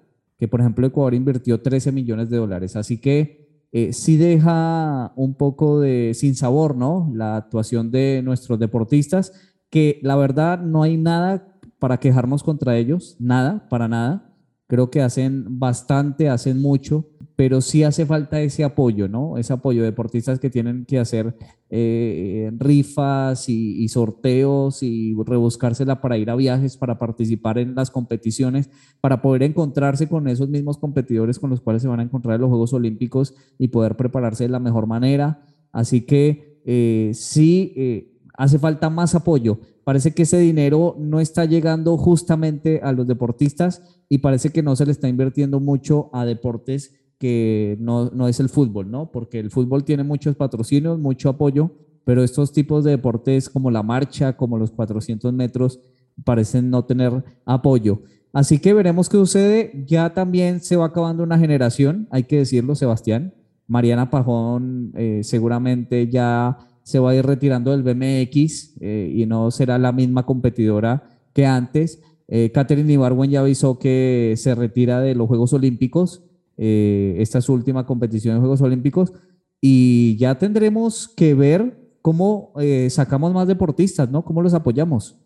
[0.41, 2.75] que por ejemplo Ecuador invirtió 13 millones de dólares.
[2.75, 3.40] Así que
[3.73, 7.11] eh, sí deja un poco de sin sabor, ¿no?
[7.15, 9.33] La actuación de nuestros deportistas,
[9.71, 14.35] que la verdad no hay nada para quejarnos contra ellos, nada, para nada.
[14.67, 17.07] Creo que hacen bastante, hacen mucho
[17.41, 19.39] pero sí hace falta ese apoyo, ¿no?
[19.39, 21.35] Ese apoyo de deportistas que tienen que hacer
[21.71, 28.69] eh, rifas y, sorteos y rebuscársela para ir a viajes, para participar en las competiciones,
[29.01, 32.43] para poder encontrarse con esos mismos competidores con los cuales se van a encontrar en
[32.43, 35.43] los Juegos Olímpicos y poder prepararse de la mejor manera.
[35.73, 39.61] Así que eh, sí eh, hace falta más apoyo.
[39.83, 44.77] Parece que ese dinero no está llegando justamente a los deportistas y parece que no
[44.77, 49.13] se le está invirtiendo mucho a deportes que no, no, es el fútbol, ¿no?
[49.13, 51.71] Porque el fútbol tiene muchos patrocinios, mucho apoyo,
[52.05, 55.81] pero estos tipos de deportes como la marcha, como los 400 metros,
[56.25, 58.01] parecen no tener apoyo.
[58.33, 59.85] Así que veremos qué sucede.
[59.87, 63.35] Ya también se va acabando una generación, hay que decirlo, Sebastián.
[63.67, 69.51] Mariana Pajón eh, seguramente ya se va a ir retirando del BMX eh, y no
[69.51, 71.03] será la misma competidora
[71.35, 72.01] que antes.
[72.29, 76.25] Eh, Catherine Ibarwen ya avisó que se retira de los Juegos Olímpicos
[76.63, 79.15] eh, esta es su última competición en Juegos Olímpicos
[79.63, 84.23] y ya tendremos que ver cómo eh, sacamos más deportistas, ¿no?
[84.27, 85.17] ¿Cómo los apoyamos?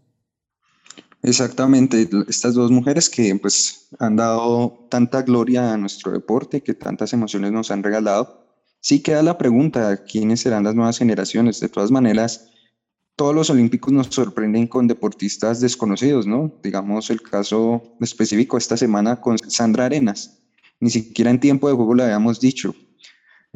[1.22, 7.12] Exactamente, estas dos mujeres que pues han dado tanta gloria a nuestro deporte, que tantas
[7.12, 8.46] emociones nos han regalado.
[8.80, 11.58] Sí queda la pregunta, ¿quiénes serán las nuevas generaciones?
[11.58, 12.48] De todas maneras,
[13.16, 16.60] todos los olímpicos nos sorprenden con deportistas desconocidos, ¿no?
[16.62, 20.43] Digamos el caso específico esta semana con Sandra Arenas,
[20.80, 22.74] ni siquiera en tiempo de juego le habíamos dicho.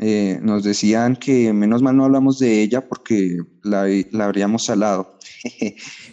[0.00, 5.18] Eh, nos decían que menos mal no hablamos de ella porque la, la habríamos salado.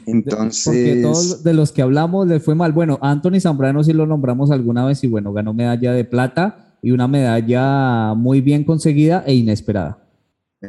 [0.08, 0.66] Entonces.
[0.66, 2.74] Porque todos de los que hablamos le fue mal.
[2.74, 6.92] Bueno, Anthony Zambrano sí lo nombramos alguna vez y bueno, ganó medalla de plata y
[6.92, 10.04] una medalla muy bien conseguida e inesperada.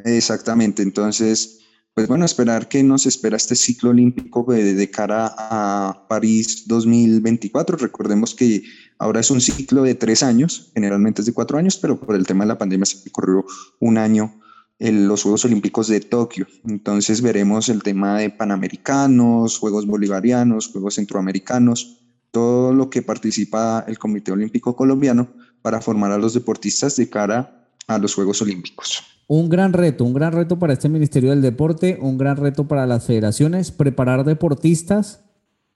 [0.04, 0.82] Exactamente.
[0.82, 1.60] Entonces,
[1.94, 7.78] pues bueno, esperar que nos espera este ciclo olímpico de, de cara a París 2024.
[7.78, 8.62] Recordemos que
[8.98, 12.26] Ahora es un ciclo de tres años, generalmente es de cuatro años, pero por el
[12.26, 13.44] tema de la pandemia se corrió
[13.78, 14.40] un año
[14.78, 16.46] en los Juegos Olímpicos de Tokio.
[16.66, 21.98] Entonces veremos el tema de Panamericanos, Juegos Bolivarianos, Juegos Centroamericanos,
[22.30, 25.28] todo lo que participa el Comité Olímpico Colombiano
[25.62, 29.02] para formar a los deportistas de cara a los Juegos Olímpicos.
[29.28, 32.86] Un gran reto, un gran reto para este Ministerio del Deporte, un gran reto para
[32.86, 35.24] las federaciones, preparar deportistas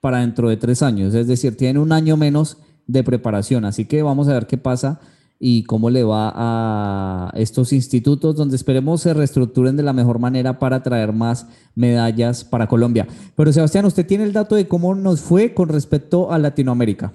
[0.00, 3.64] para dentro de tres años, es decir, tienen un año menos de preparación.
[3.64, 5.00] Así que vamos a ver qué pasa
[5.42, 10.58] y cómo le va a estos institutos donde esperemos se reestructuren de la mejor manera
[10.58, 13.08] para traer más medallas para Colombia.
[13.36, 17.12] Pero Sebastián, usted tiene el dato de cómo nos fue con respecto a Latinoamérica.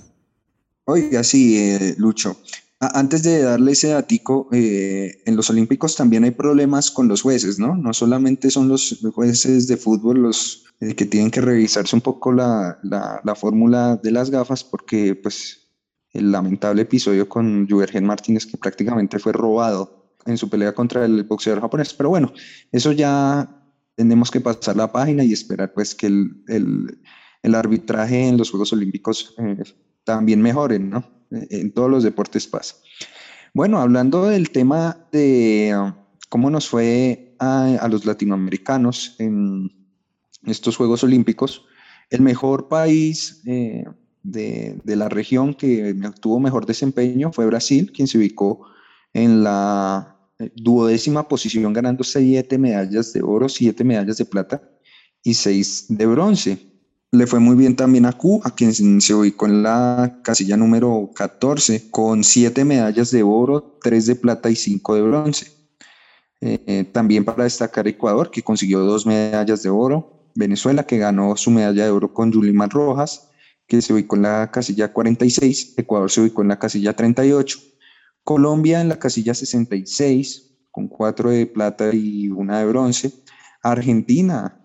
[0.86, 2.36] Oiga, sí, eh, Lucho.
[2.80, 7.58] Antes de darle ese datico, eh, en los Olímpicos también hay problemas con los jueces,
[7.58, 7.76] ¿no?
[7.76, 12.34] No solamente son los jueces de fútbol los eh, que tienen que revisarse un poco
[12.34, 15.70] la, la, la fórmula de las gafas, porque pues
[16.12, 21.24] el lamentable episodio con Juergen Martínez, que prácticamente fue robado en su pelea contra el
[21.24, 21.94] boxeador japonés.
[21.94, 22.34] Pero bueno,
[22.74, 23.64] eso ya
[23.96, 27.00] tenemos que pasar la página y esperar pues que el, el,
[27.42, 29.64] el arbitraje en los Juegos Olímpicos eh,
[30.04, 31.14] también mejore, ¿no?
[31.32, 32.76] En todos los deportes pasa.
[33.54, 35.94] Bueno, hablando del tema de uh,
[36.30, 39.72] cómo nos fue a, a los latinoamericanos en
[40.46, 41.66] estos Juegos Olímpicos,
[42.10, 43.86] el mejor país eh,
[44.24, 48.68] de, de, la región que tuvo mejor desempeño fue Brasil, quien se ubicó
[49.14, 54.62] en la eh, duodécima posición ganando siete medallas de oro, siete medallas de plata
[55.24, 56.64] y seis de bronce.
[57.15, 61.89] Le fue muy bien también a Cuba, quien se ubicó en la casilla número 14
[61.89, 65.47] con siete medallas de oro, tres de plata y cinco de bronce.
[66.41, 71.51] Eh, también para destacar Ecuador, que consiguió dos medallas de oro, Venezuela, que ganó su
[71.51, 73.30] medalla de oro con Yulimar Rojas,
[73.65, 77.60] que se ubicó en la casilla 46, Ecuador se ubicó en la casilla 38,
[78.25, 83.13] Colombia en la casilla 66, con cuatro de plata y una de bronce,
[83.63, 84.64] Argentina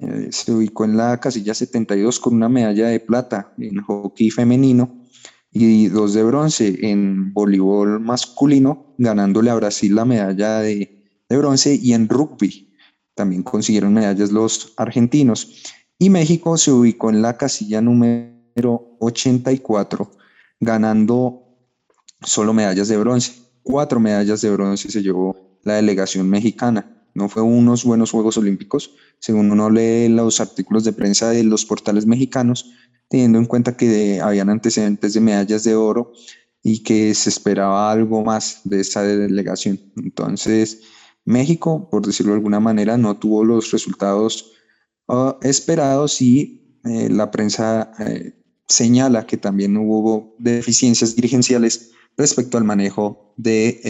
[0.00, 5.04] eh, se ubicó en la casilla 72 con una medalla de plata en hockey femenino
[5.52, 11.74] y dos de bronce en voleibol masculino, ganándole a Brasil la medalla de, de bronce
[11.74, 12.70] y en rugby
[13.14, 15.62] también consiguieron medallas los argentinos.
[15.98, 20.10] Y México se ubicó en la casilla número 84,
[20.58, 21.42] ganando
[22.22, 23.32] solo medallas de bronce.
[23.62, 26.99] Cuatro medallas de bronce se llevó la delegación mexicana.
[27.14, 31.64] No fue unos buenos Juegos Olímpicos, según uno lee los artículos de prensa de los
[31.64, 32.70] portales mexicanos,
[33.08, 36.12] teniendo en cuenta que habían antecedentes de medallas de oro
[36.62, 39.80] y que se esperaba algo más de esa delegación.
[39.96, 40.82] Entonces,
[41.24, 44.52] México, por decirlo de alguna manera, no tuvo los resultados
[45.08, 48.34] uh, esperados y eh, la prensa eh,
[48.68, 53.80] señala que también hubo deficiencias dirigenciales respecto al manejo de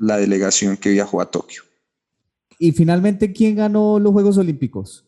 [0.00, 1.62] la delegación que viajó a Tokio.
[2.58, 5.04] Y finalmente, ¿quién ganó los Juegos Olímpicos?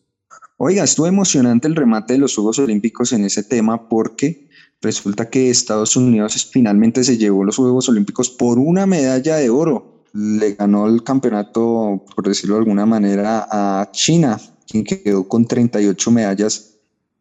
[0.57, 4.47] Oiga, estuvo emocionante el remate de los Juegos Olímpicos en ese tema porque
[4.81, 10.05] resulta que Estados Unidos finalmente se llevó los Juegos Olímpicos por una medalla de oro.
[10.13, 16.11] Le ganó el campeonato, por decirlo de alguna manera, a China, quien quedó con 38
[16.11, 16.77] medallas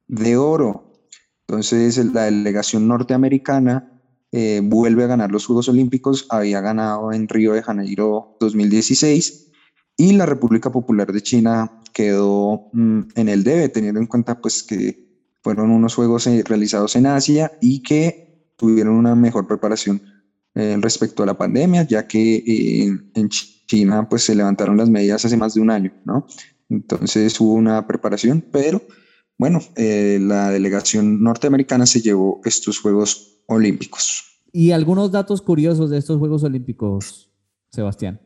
[0.06, 0.92] de oro.
[1.48, 7.54] Entonces, la delegación norteamericana eh, vuelve a ganar los Juegos Olímpicos, había ganado en Río
[7.54, 9.49] de Janeiro 2016
[10.00, 14.62] y la República Popular de China quedó mm, en el debe, teniendo en cuenta pues
[14.62, 15.06] que
[15.42, 20.00] fueron unos juegos eh, realizados en Asia y que tuvieron una mejor preparación
[20.54, 25.26] eh, respecto a la pandemia, ya que eh, en China pues se levantaron las medidas
[25.26, 26.26] hace más de un año, ¿no?
[26.70, 28.80] Entonces hubo una preparación, pero
[29.36, 34.40] bueno, la delegación norteamericana se llevó estos Juegos Olímpicos.
[34.50, 37.30] ¿Y algunos datos curiosos de estos Juegos Olímpicos,
[37.70, 38.20] Sebastián?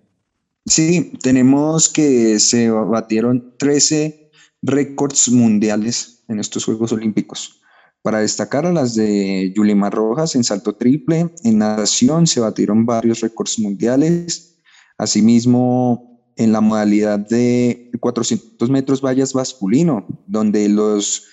[0.67, 4.31] Sí, tenemos que se batieron 13
[4.63, 7.61] récords mundiales en estos Juegos Olímpicos.
[8.01, 13.21] Para destacar a las de Yulimar Rojas en salto triple, en natación se batieron varios
[13.21, 14.59] récords mundiales.
[14.97, 21.25] Asimismo, en la modalidad de 400 metros vallas masculino, donde los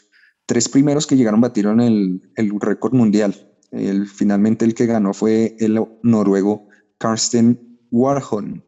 [0.45, 3.33] tres primeros que llegaron batieron el, el récord mundial.
[3.71, 6.67] El, finalmente el que ganó fue el noruego
[6.97, 8.61] Karsten Warholm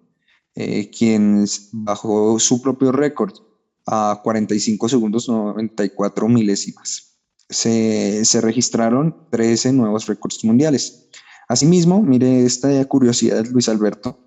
[0.55, 3.33] eh, quien bajó su propio récord
[3.85, 7.17] a 45 segundos 94 milésimas.
[7.49, 11.09] Se, se registraron 13 nuevos récords mundiales.
[11.47, 14.19] Asimismo, mire esta curiosidad, Luis Alberto.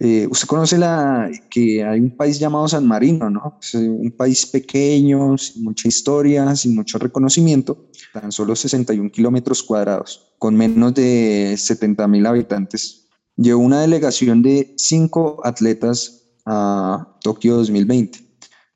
[0.00, 3.58] Eh, usted conoce la, que hay un país llamado San Marino, ¿no?
[3.74, 10.54] Un país pequeño, sin mucha historia, sin mucho reconocimiento, tan solo 61 kilómetros cuadrados, con
[10.54, 13.07] menos de 70 mil habitantes
[13.38, 18.18] llevó una delegación de cinco atletas a Tokio 2020.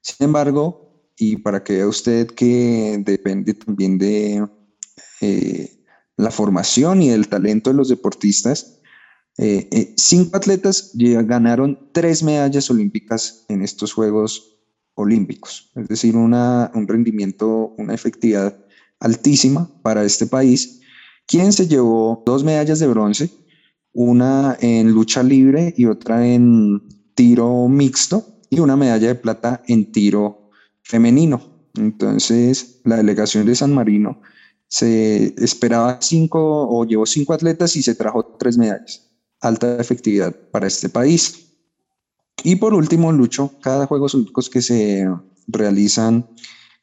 [0.01, 4.47] Sin embargo, y para que vea usted que depende también de
[5.21, 5.85] eh,
[6.17, 8.81] la formación y del talento de los deportistas,
[9.39, 14.59] eh, eh, cinco atletas ganaron tres medallas olímpicas en estos Juegos
[14.95, 18.59] Olímpicos, es decir, una, un rendimiento, una efectividad
[19.01, 20.81] altísima para este país.
[21.27, 23.31] Quien se llevó dos medallas de bronce
[23.93, 26.83] una en lucha libre y otra en
[27.15, 30.51] tiro mixto y una medalla de plata en tiro
[30.83, 31.41] femenino.
[31.77, 34.21] Entonces, la delegación de San Marino
[34.69, 39.11] se esperaba cinco o llevó cinco atletas y se trajo tres medallas.
[39.41, 41.57] Alta efectividad para este país.
[42.45, 45.07] Y por último, Lucho, cada Juegos Olímpicos que se
[45.47, 46.29] realizan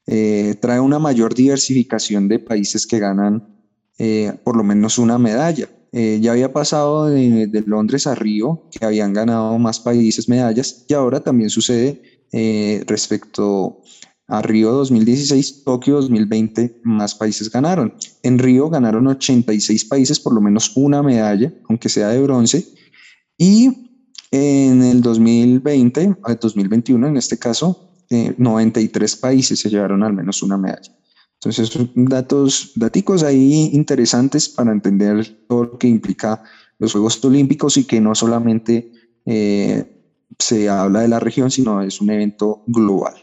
[0.06, 3.56] eh, trae una mayor diversificación de países que ganan
[3.98, 5.70] eh, por lo menos una medalla.
[5.92, 10.94] Eh, ya había pasado de, Londres a Río, que habían ganado más países medallas, y
[10.94, 13.82] ahora también sucede eh, respecto
[14.28, 17.96] a Río 2016, Tokio 2020, más países ganaron.
[18.22, 22.66] En Río ganaron 86 países, por lo menos una medalla, aunque sea de bronce,
[23.38, 23.90] y
[24.32, 30.58] en el 2020, 2021 en este caso, 93 eh, países se llevaron al menos una
[30.58, 30.99] medalla.
[31.42, 36.44] Entonces, son datos, daticos ahí interesantes para entender todo lo que implica
[36.80, 38.92] los Juegos Olímpicos y que no solamente
[39.26, 39.86] eh,
[40.38, 43.14] se habla de la región, sino es un evento global.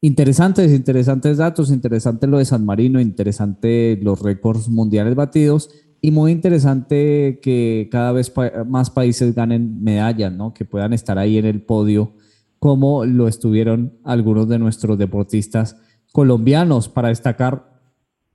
[0.00, 5.68] Interesantes, interesantes datos, interesante lo de San Marino, interesante los récords mundiales batidos
[6.00, 8.32] y muy interesante que cada vez
[8.66, 10.54] más países ganen medallas, ¿no?
[10.54, 12.14] Que puedan estar ahí en el podio
[12.58, 15.76] como lo estuvieron algunos de nuestros deportistas
[16.12, 17.80] colombianos para destacar,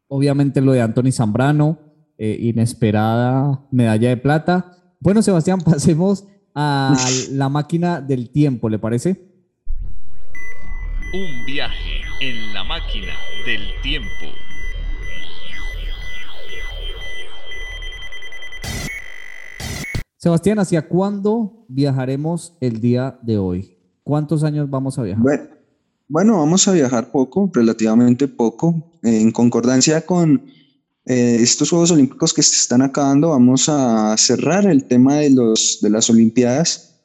[0.08, 1.80] obviamente, lo de Anthony Zambrano,
[2.18, 4.78] eh, inesperada medalla de plata.
[5.00, 6.96] Bueno, Sebastián, pasemos a
[7.32, 9.32] la máquina del tiempo, ¿le parece?
[11.14, 13.14] Un viaje en la máquina
[13.46, 14.28] del tiempo.
[20.18, 23.78] Sebastián, ¿hacia cuándo viajaremos el día de hoy?
[24.04, 25.24] ¿Cuántos años vamos a viajar?
[25.24, 25.44] Bueno,
[26.12, 30.46] bueno vamos a viajar poco, relativamente poco, en concordancia con
[31.06, 35.80] eh, estos Juegos Olímpicos que se están acabando, vamos a cerrar el tema de, los,
[35.82, 37.02] de las Olimpiadas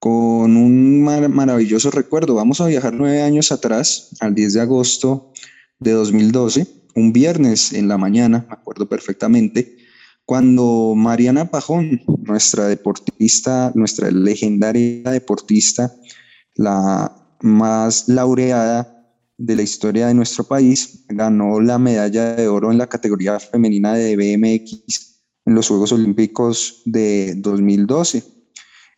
[0.00, 2.34] con un maravilloso recuerdo.
[2.34, 5.32] Vamos a viajar nueve años atrás, al 10 de agosto
[5.78, 9.76] de 2012, un viernes en la mañana, me acuerdo perfectamente,
[10.24, 15.94] cuando Mariana Pajón, nuestra deportista, nuestra legendaria deportista,
[16.56, 18.94] la más laureada
[19.36, 23.94] de la historia de nuestro país, ganó la medalla de oro en la categoría femenina
[23.94, 28.24] de BMX en los Juegos Olímpicos de 2012.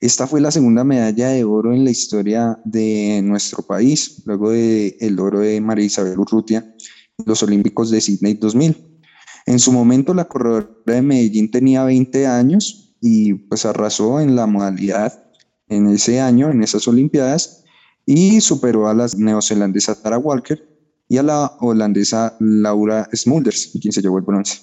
[0.00, 4.96] Esta fue la segunda medalla de oro en la historia de nuestro país, luego del
[4.98, 6.74] el oro de María Isabel Urrutia
[7.18, 9.02] en los Olímpicos de Sydney 2000.
[9.46, 14.46] En su momento la corredora de Medellín tenía 20 años y pues arrasó en la
[14.46, 15.24] modalidad
[15.68, 17.64] en ese año, en esas Olimpiadas,
[18.12, 20.60] y superó a la neozelandesa Tara Walker
[21.08, 24.62] y a la holandesa Laura Smulders, quien se llevó el bronce.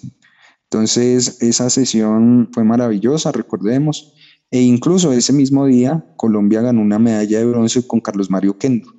[0.64, 4.14] Entonces, esa sesión fue maravillosa, recordemos,
[4.52, 8.92] e incluso ese mismo día Colombia ganó una medalla de bronce con Carlos Mario Kendo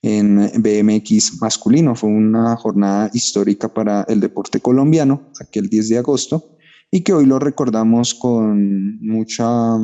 [0.00, 1.96] en BMX masculino.
[1.96, 6.56] Fue una jornada histórica para el deporte colombiano, aquel 10 de agosto,
[6.88, 9.76] y que hoy lo recordamos con mucha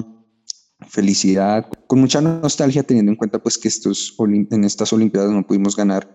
[0.89, 5.77] felicidad, con mucha nostalgia, teniendo en cuenta pues que estos, en estas Olimpiadas no pudimos
[5.77, 6.09] ganar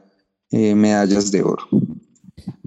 [0.51, 1.63] eh, medallas de oro.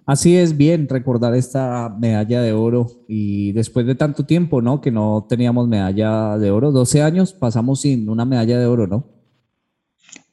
[0.04, 4.80] Así es bien recordar esta medalla de oro y después de tanto tiempo, ¿no?
[4.80, 9.06] Que no teníamos medalla de oro, 12 años pasamos sin una medalla de oro, ¿no?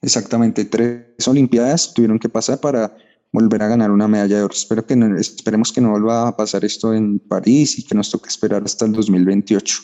[0.01, 2.95] Exactamente, tres Olimpiadas tuvieron que pasar para
[3.31, 4.53] volver a ganar una medalla de oro.
[4.53, 8.29] Espero que esperemos que no vuelva a pasar esto en París y que nos toque
[8.29, 9.75] esperar hasta el 2028.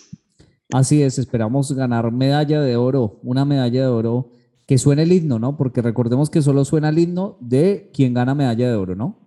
[0.72, 4.32] Así es, esperamos ganar medalla de oro, una medalla de oro
[4.66, 5.58] que suene el himno, ¿no?
[5.58, 9.20] Porque recordemos que solo suena el himno de quien gana medalla de oro, ¿no?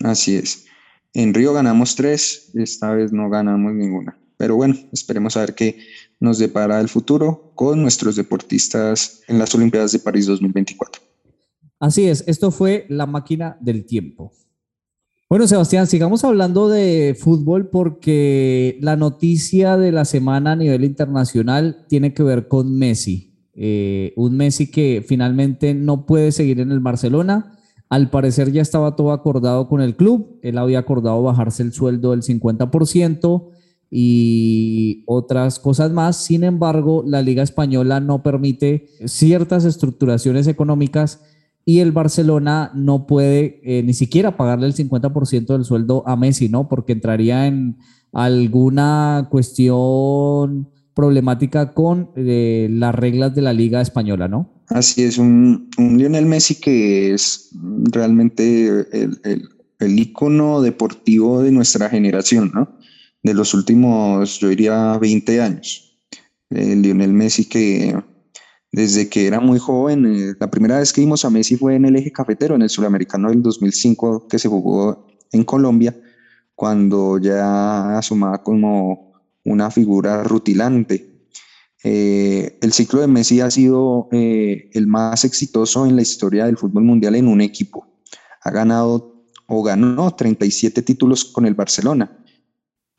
[0.00, 0.66] Así es.
[1.14, 4.18] En Río ganamos tres, esta vez no ganamos ninguna.
[4.36, 5.78] Pero bueno, esperemos a ver qué
[6.20, 11.02] nos depara el futuro con nuestros deportistas en las Olimpiadas de París 2024.
[11.80, 14.32] Así es, esto fue la máquina del tiempo.
[15.30, 21.84] Bueno, Sebastián, sigamos hablando de fútbol porque la noticia de la semana a nivel internacional
[21.86, 23.34] tiene que ver con Messi.
[23.52, 27.58] Eh, un Messi que finalmente no puede seguir en el Barcelona.
[27.90, 30.38] Al parecer ya estaba todo acordado con el club.
[30.40, 33.50] Él había acordado bajarse el sueldo del 50%
[33.90, 36.16] y otras cosas más.
[36.16, 41.20] Sin embargo, la Liga Española no permite ciertas estructuraciones económicas
[41.68, 46.48] y el Barcelona no puede eh, ni siquiera pagarle el 50% del sueldo a Messi,
[46.48, 46.66] ¿no?
[46.66, 47.76] Porque entraría en
[48.10, 54.64] alguna cuestión problemática con eh, las reglas de la Liga Española, ¿no?
[54.68, 57.50] Así es, un, Lionel Messi que es
[57.92, 59.48] realmente el, el,
[59.78, 62.78] el ícono deportivo de nuestra generación, ¿no?
[63.22, 65.84] de los últimos, yo diría, 20 años.
[66.48, 67.94] Lionel Messi que
[68.70, 71.84] desde que era muy joven, eh, la primera vez que vimos a Messi fue en
[71.86, 75.96] el eje cafetero, en el suramericano del 2005 que se jugó en Colombia,
[76.54, 79.12] cuando ya asomaba como
[79.44, 81.28] una figura rutilante.
[81.84, 86.58] Eh, el ciclo de Messi ha sido eh, el más exitoso en la historia del
[86.58, 87.86] fútbol mundial en un equipo.
[88.42, 92.18] Ha ganado o ganó 37 títulos con el Barcelona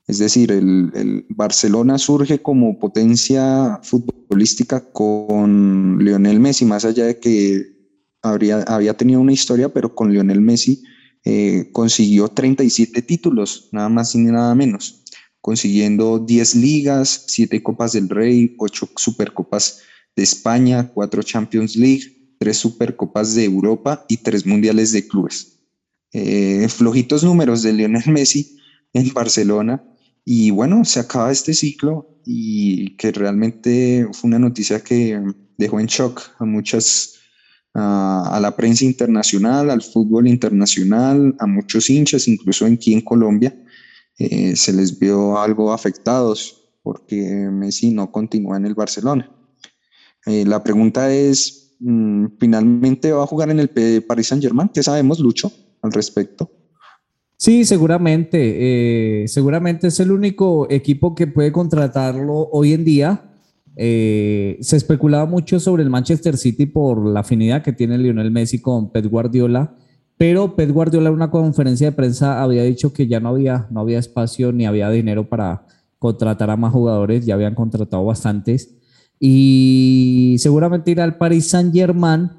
[0.09, 7.77] es decir, el, Barcelona surge como potencia futbolística con Lionel Messi, más allá de que
[8.23, 10.81] habría, había tenido una historia, pero con Lionel Messi
[11.25, 15.03] eh, consiguió 37 títulos, nada más y nada menos,
[15.41, 19.81] consiguiendo 10 ligas, 7 Copas del Rey, 8 Supercopas
[20.15, 25.59] de España, 4 Champions League, 3 Supercopas de Europa y 3 Mundiales de Clubes.
[26.13, 28.57] Eh, flojitos números de Lionel Messi
[28.93, 29.83] en Barcelona,
[30.31, 35.19] y bueno, se acaba este ciclo y que realmente fue una noticia que
[35.57, 37.15] dejó en shock a muchas,
[37.73, 43.59] a, la prensa internacional, al fútbol internacional, a muchos hinchas, incluso aquí en Colombia,
[44.19, 47.15] eh, se les vio algo afectados porque
[47.51, 49.35] Messi no continúa en el Barcelona.
[50.27, 54.69] Eh, la pregunta es, mm, ¿finalmente va a jugar en el Paris Saint Germain?
[54.69, 55.51] ¿Qué sabemos, Lucho,
[55.81, 56.58] al respecto?
[57.39, 59.23] Sí, seguramente.
[59.23, 63.31] Eh, seguramente es el único equipo que puede contratarlo hoy en día.
[63.77, 68.59] Eh, se especulaba mucho sobre el Manchester City por la afinidad que tiene Lionel Messi
[68.59, 69.73] con Pep Guardiola,
[70.17, 73.79] pero Pep Guardiola en una conferencia de prensa había dicho que ya no había, no
[73.79, 75.65] había espacio ni había dinero para
[75.97, 78.75] contratará más jugadores, ya habían contratado bastantes,
[79.17, 82.31] y seguramente irá al Paris Saint Germain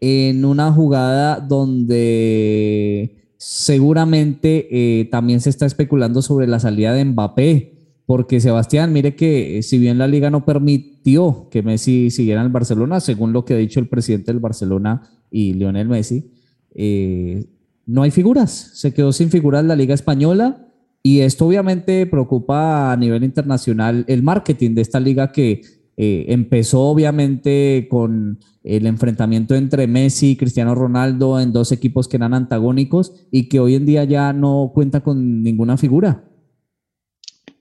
[0.00, 7.72] en una jugada donde seguramente eh, también se está especulando sobre la salida de Mbappé,
[8.04, 12.48] porque Sebastián, mire que eh, si bien la liga no permitió que Messi siguiera en
[12.48, 16.30] el Barcelona, según lo que ha dicho el presidente del Barcelona y Lionel Messi,
[16.74, 17.46] eh,
[17.86, 20.66] no hay figuras, se quedó sin figuras la liga española
[21.02, 25.62] y esto obviamente preocupa a nivel internacional el marketing de esta liga que
[26.02, 32.34] empezó obviamente con el enfrentamiento entre Messi y Cristiano Ronaldo en dos equipos que eran
[32.34, 36.24] antagónicos y que hoy en día ya no cuenta con ninguna figura.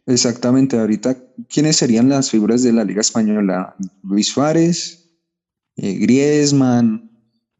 [0.06, 1.18] Exactamente, ahorita,
[1.50, 3.76] ¿quiénes serían las figuras de la Liga Española?
[4.04, 5.12] Luis Suárez,
[5.76, 7.12] eh, Griezmann,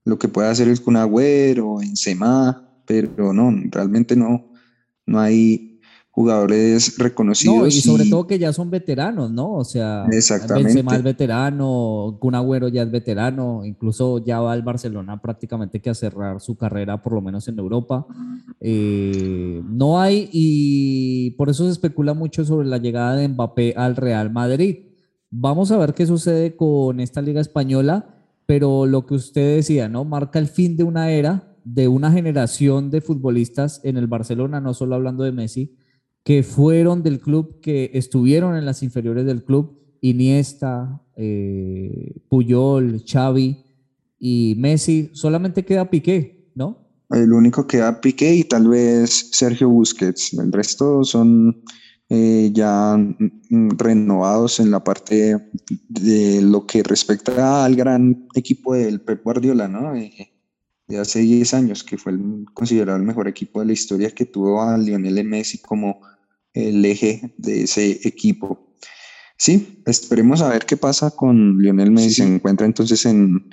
[0.04, 4.52] lo que puede hacer el Kun Agüero, Benzema, pero no, realmente no,
[5.06, 5.69] no hay
[6.12, 7.76] jugadores reconocidos.
[7.76, 9.54] y sobre todo que ya son veteranos, ¿no?
[9.54, 15.22] O sea, Benzema es veterano, Kun Agüero ya es veterano, incluso ya va al Barcelona
[15.22, 18.06] prácticamente que a cerrar su carrera, por lo menos en Europa.
[18.60, 23.96] Eh, no hay, y por eso se especula mucho sobre la llegada de Mbappé al
[23.96, 24.78] Real Madrid.
[25.30, 28.16] Vamos a ver qué sucede con esta liga española,
[28.48, 30.06] pero lo que usted decía, ¿no?
[30.06, 34.74] Marca el fin de una era, de una generación de futbolistas en el Barcelona, no
[34.74, 35.78] solo hablando de Messi,
[36.24, 43.58] que fueron del club, que estuvieron en las inferiores del club, Iniesta, eh, Puyol, Xavi
[44.20, 46.88] y Messi, solamente queda Piqué, ¿no?
[47.10, 51.64] El único que queda Piqué y tal vez Sergio Busquets, el resto son
[52.10, 52.98] eh, ya
[53.78, 55.38] renovados en la parte
[55.90, 59.96] de lo que respecta al gran equipo del Pep Guardiola, ¿no?
[59.96, 60.32] Eh,
[60.90, 64.26] de hace 10 años, que fue el, considerado el mejor equipo de la historia, que
[64.26, 66.02] tuvo a Lionel Messi como
[66.54, 68.74] el eje de ese equipo.
[69.38, 72.16] Sí, esperemos a ver qué pasa con Lionel Messi.
[72.16, 73.50] Se encuentra entonces en,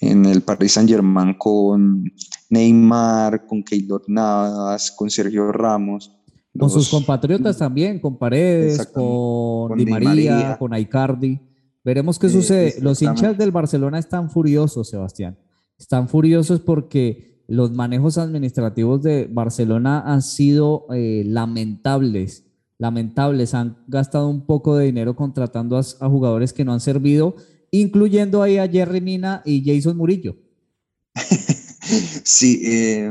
[0.00, 2.10] en el Paris Saint Germain con
[2.48, 6.10] Neymar, con Keylor Navas, con Sergio Ramos.
[6.58, 11.38] Con sus compatriotas también, con Paredes, con, Di, María, con Aicardi.
[11.84, 12.74] Veremos qué eh, sucede.
[12.80, 15.36] Los hinchas del Barcelona están furiosos, Sebastián.
[15.82, 22.44] Están furiosos porque los manejos administrativos de Barcelona han sido eh, lamentables,
[22.78, 23.52] lamentables.
[23.52, 27.34] Han gastado un poco de dinero contratando a, jugadores que no han servido,
[27.72, 30.36] incluyendo ahí a Jerry Mina y Jason Murillo.
[32.24, 33.10] Sí, eh,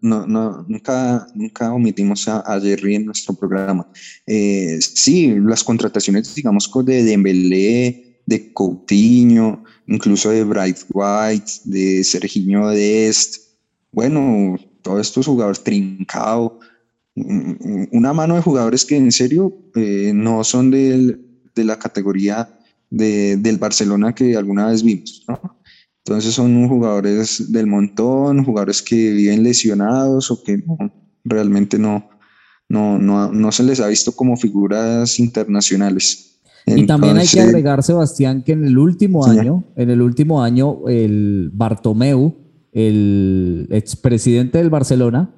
[0.00, 3.86] no, no, nunca, nunca omitimos a, Jerry en nuestro programa.
[4.26, 12.68] Eh, sí, las contrataciones, digamos, de Dembélé, de Coutinho, incluso de Bright White, de Serginho
[12.68, 13.36] Dest,
[13.90, 16.52] bueno, todos estos jugadores trincados,
[17.14, 21.18] una mano de jugadores que en serio eh, no son de
[21.54, 22.54] la categoría
[22.90, 25.24] del Barcelona que alguna vez vimos,
[26.04, 30.62] Entonces son jugadores del montón, jugadores que viven lesionados o que
[31.24, 32.10] realmente no,
[32.68, 36.27] no, no, se les ha visto como figuras internacionales.
[36.66, 40.80] Y también hay que agregar, Sebastián, que en el último año, en el último año,
[40.86, 42.34] el Bartomeu,
[42.72, 45.34] el expresidente del Barcelona,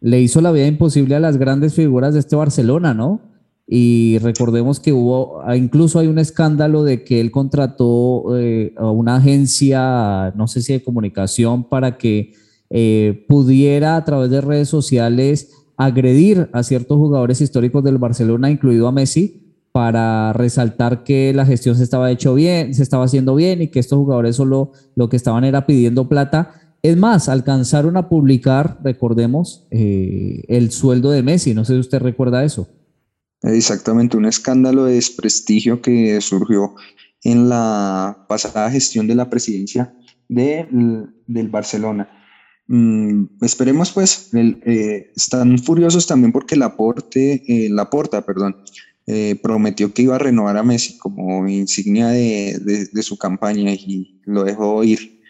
[0.00, 3.20] le hizo la vida imposible a las grandes figuras de este Barcelona, ¿no?
[3.66, 9.16] Y recordemos que hubo, incluso hay un escándalo de que él contrató eh, a una
[9.16, 12.32] agencia, no sé si de comunicación, para que
[12.68, 18.86] eh, pudiera a través de redes sociales agredir a ciertos jugadores históricos del Barcelona, incluido
[18.86, 19.43] a Messi,
[19.74, 23.80] para resaltar que la gestión se estaba hecho bien, se estaba haciendo bien y que
[23.80, 26.76] estos jugadores solo lo que estaban era pidiendo plata.
[26.80, 31.54] Es más, alcanzaron a publicar, recordemos, eh, el sueldo de Messi.
[31.54, 32.68] No sé si usted recuerda eso.
[33.42, 36.76] Exactamente, un escándalo de desprestigio que surgió
[37.24, 39.92] en la pasada gestión de la presidencia
[40.28, 40.68] de,
[41.26, 42.08] del Barcelona.
[42.68, 47.70] Mm, esperemos pues, eh, están furiosos también porque el aporte, eh,
[48.24, 48.56] perdón,
[49.06, 54.44] eh, prometió que iba a renovar a Messi como insignia de, su campaña y lo
[54.44, 55.20] dejó ir.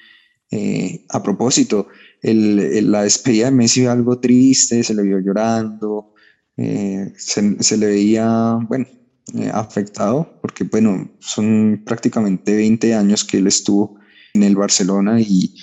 [0.51, 1.89] Eh, a propósito,
[2.23, 6.15] la despedida de Messi fue algo triste, se le vio llorando,
[6.57, 8.87] eh, se, le veía, bueno,
[9.53, 13.99] afectado, porque bueno, son prácticamente 20 años que él estuvo
[14.35, 15.55] en el Barcelona y,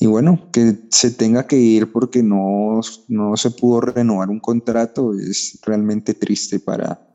[0.00, 5.14] y bueno, que se tenga que ir porque no, no se pudo renovar un contrato
[5.14, 7.09] es realmente triste para,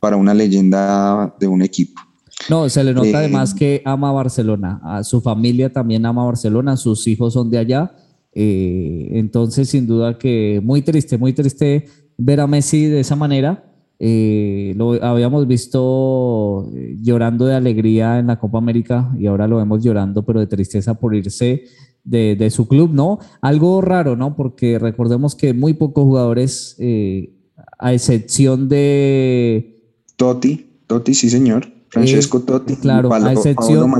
[0.00, 2.00] para una leyenda de un equipo.
[2.48, 6.76] No, se le nota eh, además que ama Barcelona, a su familia también ama Barcelona,
[6.76, 7.92] sus hijos son de allá,
[8.32, 11.86] eh, entonces sin duda que muy triste, muy triste
[12.16, 13.64] ver a Messi de esa manera
[14.00, 16.70] Eh, lo habíamos visto
[17.02, 20.94] llorando de alegría en la Copa América y ahora lo vemos llorando, pero de tristeza
[20.94, 21.64] por irse
[22.04, 23.18] de, su club, ¿no?
[23.40, 24.36] Algo raro, ¿no?
[24.36, 26.76] Porque recordemos que muy pocos jugadores,
[27.76, 29.77] a excepción de...
[30.18, 31.66] Totti, Totti, sí señor.
[31.90, 32.76] Francesco Totti.
[32.76, 33.90] Claro, a, excepción,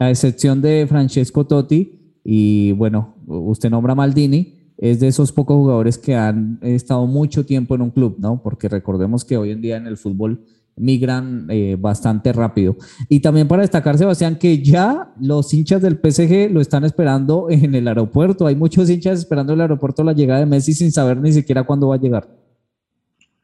[0.00, 5.96] a excepción de Francesco Totti y bueno, usted nombra Maldini, es de esos pocos jugadores
[5.96, 8.42] que han estado mucho tiempo en un club, ¿no?
[8.42, 10.44] Porque recordemos que hoy en día en el fútbol
[10.76, 12.76] migran eh, bastante rápido.
[13.08, 17.74] Y también para destacar, Sebastián, que ya los hinchas del PSG lo están esperando en
[17.74, 18.46] el aeropuerto.
[18.46, 21.64] Hay muchos hinchas esperando en el aeropuerto la llegada de Messi sin saber ni siquiera
[21.64, 22.28] cuándo va a llegar.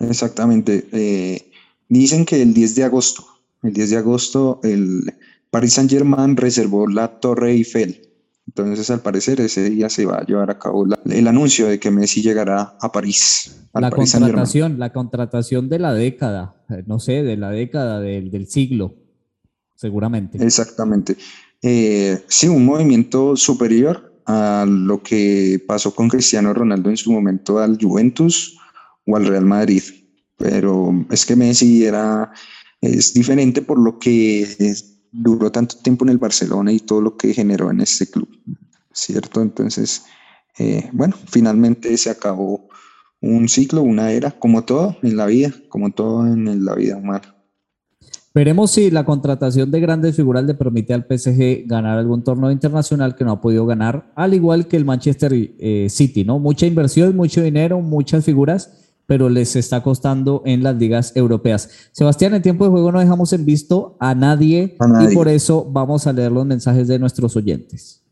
[0.01, 0.89] Exactamente.
[0.93, 1.51] Eh,
[1.99, 3.24] dicen que el 10 de agosto,
[3.62, 5.14] el 10 de agosto, el
[5.51, 8.12] Paris Saint Germain reservó la Torre Eiffel
[8.47, 11.90] entonces, al parecer, ese día se va a llevar a cabo el anuncio de que
[11.90, 13.66] Messi llegará a París.
[13.72, 18.95] La contratación, la contratación de la década, eh, no sé, de la década del, siglo,
[19.76, 20.45] seguramente.
[20.45, 21.16] Exactamente.
[21.62, 27.59] Eh, sí, un movimiento superior a lo que pasó con Cristiano Ronaldo en su momento
[27.59, 28.59] al Juventus
[29.07, 29.82] o al Real Madrid.
[30.43, 32.32] Pero es que Messi era,
[32.80, 34.45] es diferente por lo que
[35.12, 38.28] duró tanto tiempo en el Barcelona y todo lo que generó en este club,
[38.93, 39.40] ¿cierto?
[39.40, 40.03] Entonces,
[40.59, 42.68] eh, bueno, finalmente se acabó
[43.20, 47.36] un ciclo, una era, como todo en la vida, como todo en la vida humana.
[48.34, 53.14] Veremos si la contratación de grandes figuras le permite al PSG ganar algún torneo internacional
[53.14, 56.40] que no ha podido ganar, al igual que el Manchester eh, City, ¿no?
[56.40, 61.70] Mucha inversión, mucho dinero, muchas figuras pero les está costando en las ligas europeas.
[61.92, 64.76] Sebastián, en tiempo de juego no dejamos en visto a nadie,
[65.09, 68.03] y por eso vamos a leer los mensajes de nuestros oyentes.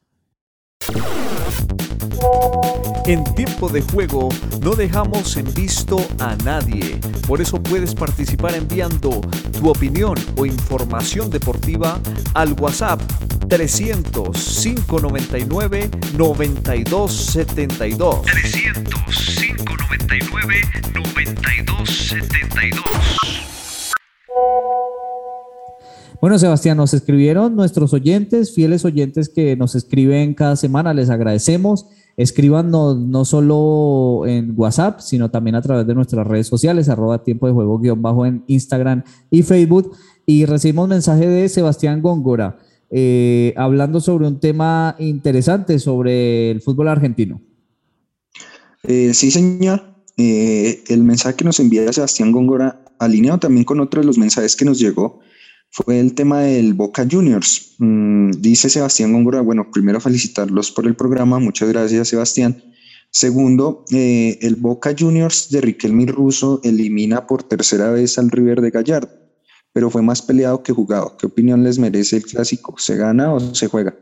[3.06, 4.28] En tiempo de juego
[4.62, 7.00] no dejamos en visto a nadie.
[7.26, 9.20] Por eso puedes participar enviando
[9.58, 11.98] tu opinión o información deportiva
[12.34, 13.00] al WhatsApp
[13.48, 18.22] 300 599 9272.
[18.22, 19.39] 300
[19.90, 20.54] 599
[20.94, 22.84] 9272.
[26.20, 31.86] Bueno, Sebastián, nos escribieron nuestros oyentes, fieles oyentes que nos escriben cada semana, les agradecemos.
[32.16, 37.48] Escriban no, solo en WhatsApp, sino también a través de nuestras redes sociales, arroba tiempo
[37.48, 39.96] de juego guion bajo en Instagram y Facebook.
[40.24, 42.58] Y recibimos mensaje de Sebastián Góngora,
[42.90, 47.40] eh, hablando sobre un tema interesante sobre el fútbol argentino.
[48.84, 49.82] Eh, sí, señor.
[50.16, 54.54] Eh, el mensaje que nos envía Sebastián Góngora, alineado también con otro de los mensajes
[54.54, 55.20] que nos llegó,
[55.70, 57.76] fue el tema del Boca Juniors.
[57.78, 62.62] Mm, dice Sebastián Góngora, bueno, primero felicitarlos por el programa, muchas gracias Sebastián.
[63.10, 68.70] Segundo, eh, el Boca Juniors de Riquelme Russo elimina por tercera vez al River de
[68.70, 69.10] Gallardo,
[69.72, 71.16] pero fue más peleado que jugado.
[71.16, 72.74] ¿Qué opinión les merece el clásico?
[72.78, 73.96] ¿Se gana o se juega?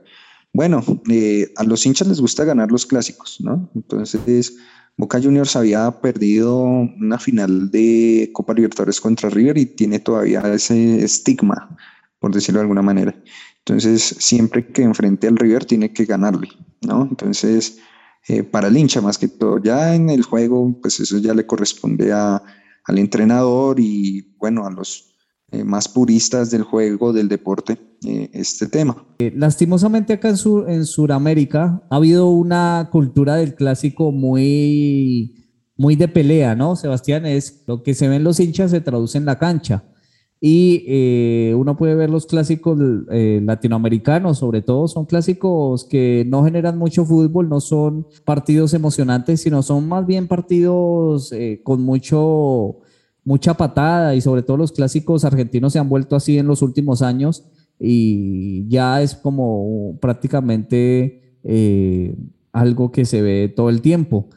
[0.53, 3.71] Bueno, eh, a los hinchas les gusta ganar los clásicos, ¿no?
[3.75, 4.57] Entonces,
[4.97, 11.05] Boca Juniors había perdido una final de Copa Libertadores contra River y tiene todavía ese
[11.05, 11.77] estigma,
[12.19, 13.15] por decirlo de alguna manera.
[13.59, 16.49] Entonces, siempre que enfrente al River tiene que ganarle,
[16.81, 17.07] ¿no?
[17.09, 17.79] Entonces,
[18.27, 21.47] eh, para el hincha más que todo, ya en el juego, pues eso ya le
[21.47, 22.43] corresponde a,
[22.85, 25.15] al entrenador y, bueno, a los
[25.51, 29.07] eh, más puristas del juego, del deporte, eh, este tema.
[29.19, 35.97] Eh, lastimosamente acá en, Sur, en Sudamérica ha habido una cultura del clásico muy, muy
[35.97, 36.77] de pelea, ¿no?
[36.77, 39.85] Sebastián, es lo que se ven los hinchas se traduce en la cancha.
[40.39, 47.05] Y uno puede ver los clásicos latinoamericanos, sobre todo, son clásicos que no generan mucho
[47.05, 51.33] fútbol, no son partidos emocionantes, sino son más bien partidos
[51.65, 52.83] con mucho
[53.29, 57.03] mucha patada y sobre todo los clásicos argentinos se han vuelto así en los últimos
[57.03, 57.45] años
[57.79, 62.17] y ya es como prácticamente eh,
[62.53, 64.31] algo que se ve todo el tiempo.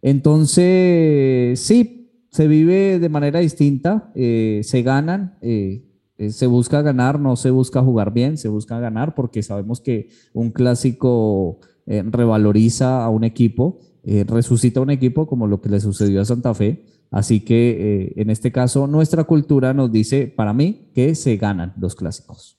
[0.00, 5.82] Entonces, sí, se vive de manera distinta, eh, se ganan, eh,
[6.28, 10.52] se busca ganar, no se busca jugar bien, se busca ganar porque sabemos que un
[10.52, 16.24] clásico revaloriza a un equipo, resucita a un equipo como lo que le sucedió a
[16.24, 21.14] Santa Fe Así que eh, en este caso nuestra cultura nos dice, para mí, que
[21.14, 22.56] se ganan los clásicos.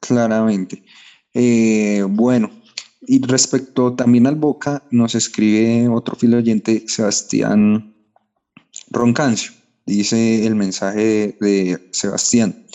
[0.00, 0.84] Claramente.
[1.32, 2.50] Eh, bueno,
[3.06, 7.94] y respecto también al Boca, nos escribe otro filo oyente, Sebastián
[8.90, 9.52] Roncancio.
[9.86, 12.66] Dice el mensaje de Sebastián.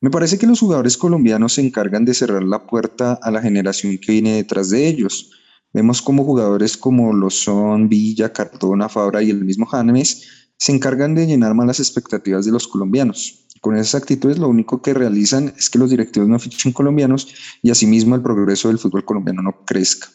[0.00, 3.98] Me parece que los jugadores colombianos se encargan de cerrar la puerta a la generación
[3.98, 5.32] que viene detrás de ellos
[5.72, 11.14] Vemos como jugadores como lo son Villa, Cardona, Fabra y el mismo James se encargan
[11.14, 13.46] de llenar malas expectativas de los colombianos.
[13.60, 17.28] Con esas actitudes lo único que realizan es que los directivos no fichen colombianos
[17.62, 20.08] y asimismo el progreso del fútbol colombiano no crezca.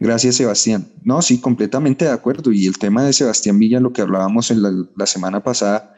[0.00, 0.92] Gracias, Sebastián.
[1.02, 2.52] No, sí, completamente de acuerdo.
[2.52, 5.94] Y el tema de Sebastián Villa, lo que hablábamos en la, semana pasada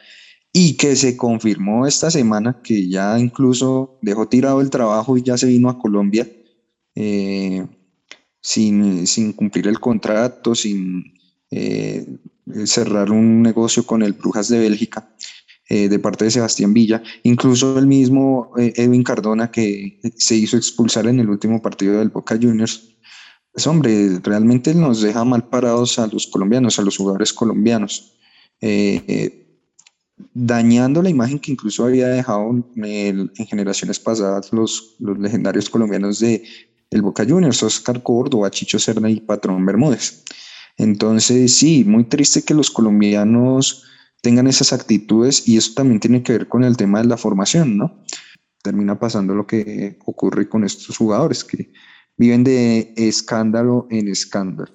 [0.53, 5.37] y que se confirmó esta semana, que ya incluso dejó tirado el trabajo y ya
[5.37, 6.29] se vino a Colombia
[6.95, 7.67] eh,
[8.41, 11.15] sin, sin, cumplir el contrato, sin
[11.51, 12.07] eh,
[12.65, 15.09] cerrar un negocio con el Brujas de Bélgica.
[15.73, 21.07] Eh, de parte de Sebastián Villa, incluso el mismo Edwin Cardona que se hizo expulsar
[21.07, 22.91] en el último partido del Boca Juniors,
[23.53, 28.17] pues hombre, realmente nos deja mal parados a los colombianos, a los jugadores colombianos,
[28.61, 29.61] eh, eh,
[30.35, 36.45] dañando la imagen que incluso había dejado en generaciones pasadas los, los legendarios colombianos de
[36.91, 40.25] el Boca Juniors, Oscar Córdoba, Chicho Serna y Patrón Bermúdez.
[40.77, 43.85] Entonces, sí, muy triste que los colombianos
[44.23, 47.77] tengan esas actitudes y eso también tiene que ver con el tema de la formación,
[47.77, 48.03] ¿no?
[48.63, 51.73] Termina pasando lo que ocurre con estos jugadores, que
[52.17, 54.71] viven de escándalo en escándalo.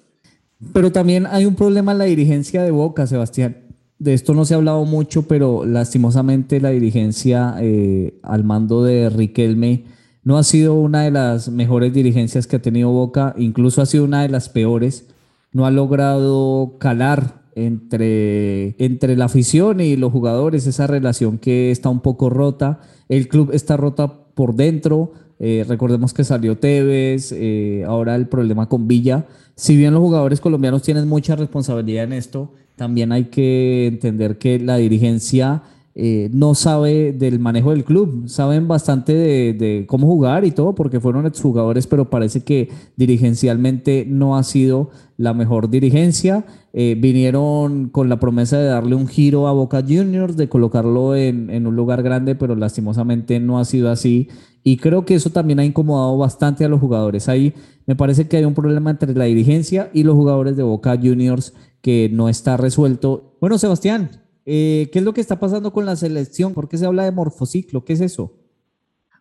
[0.72, 3.58] Pero también hay un problema en la dirigencia de Boca, Sebastián.
[3.98, 9.10] De esto no se ha hablado mucho, pero lastimosamente la dirigencia eh, al mando de
[9.10, 9.84] Riquelme
[10.26, 14.02] no ha sido una de las mejores dirigencias que ha tenido Boca, incluso ha sido
[14.02, 15.06] una de las peores.
[15.52, 21.90] No ha logrado calar entre, entre la afición y los jugadores esa relación que está
[21.90, 22.80] un poco rota.
[23.08, 28.68] El club está rota por dentro eh, recordemos que salió Tevez, eh, ahora el problema
[28.68, 29.26] con Villa.
[29.54, 34.58] Si bien los jugadores colombianos tienen mucha responsabilidad en esto, también hay que entender que
[34.58, 35.62] la dirigencia
[35.96, 38.28] eh, no sabe del manejo del club.
[38.28, 44.36] Saben bastante de, cómo jugar y todo, porque fueron exjugadores, pero parece que dirigencialmente no
[44.36, 46.44] ha sido la mejor dirigencia.
[46.72, 51.66] vinieron con la promesa de darle un giro a Boca Juniors, de colocarlo en, en,
[51.66, 54.28] un lugar grande, pero lastimosamente no ha sido así
[54.66, 57.28] y creo que eso también ha incomodado bastante a los jugadores.
[57.28, 57.54] Ahí
[57.86, 61.54] me parece que hay un problema entre la dirigencia y los jugadores de Boca Juniors
[61.82, 63.36] que no está resuelto.
[63.40, 64.10] Bueno, Sebastián,
[64.46, 66.54] eh, ¿qué es lo que está pasando con la selección?
[66.54, 67.84] ¿Por qué se habla de morfociclo?
[67.84, 68.32] ¿Qué es eso?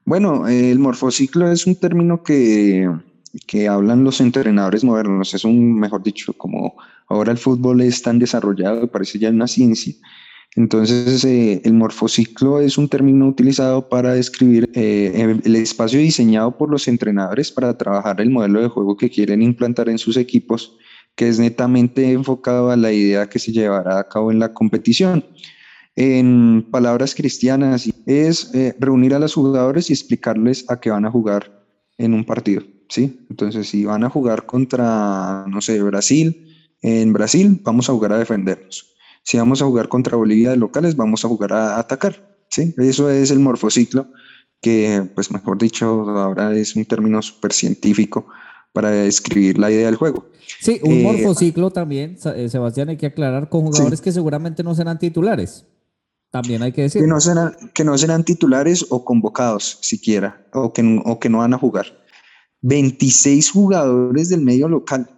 [0.06, 2.90] Bueno, el morfociclo es un término que,
[3.48, 5.34] que hablan los entrenadores modernos.
[5.34, 6.76] Es un, mejor dicho, como
[7.08, 9.96] ahora el fútbol es tan desarrollado, parece ya una ciencia
[10.56, 16.72] entonces, eh, el morfociclo es un término utilizado para describir eh, el espacio diseñado por
[16.72, 20.78] los entrenadores para trabajar el modelo de juego que quieren implantar en sus equipos,
[21.16, 25.26] que es netamente enfocado a la idea que se llevará a cabo en la competición.
[25.96, 31.12] En palabras cristianas, es eh, reunir a los jugadores y explicarles a qué van a
[31.12, 31.64] jugar
[31.98, 32.64] en un partido.
[32.90, 33.26] ¿sí?
[33.30, 38.20] Entonces, si van a jugar contra, no sé, Brasil, en Brasil vamos a jugar a
[38.20, 38.96] defendernos
[39.26, 42.38] si vamos a jugar contra Bolivia de locales, vamos a jugar a atacar.
[42.50, 42.74] ¿sí?
[42.78, 44.08] Eso es el morfociclo,
[44.62, 48.28] que, pues mejor dicho, ahora es un término súper científico
[48.76, 50.26] para describir la idea del juego.
[50.60, 54.76] Sí, un eh, morfociclo también, eh, Sebastián, hay que aclarar con jugadores que seguramente no
[54.76, 55.66] serán titulares.
[56.30, 57.02] También hay que decir.
[57.02, 61.38] Que no serán, que no serán titulares o convocados siquiera, o que, o que no
[61.38, 61.86] van a jugar.
[62.64, 65.10] 26 jugadores del medio local.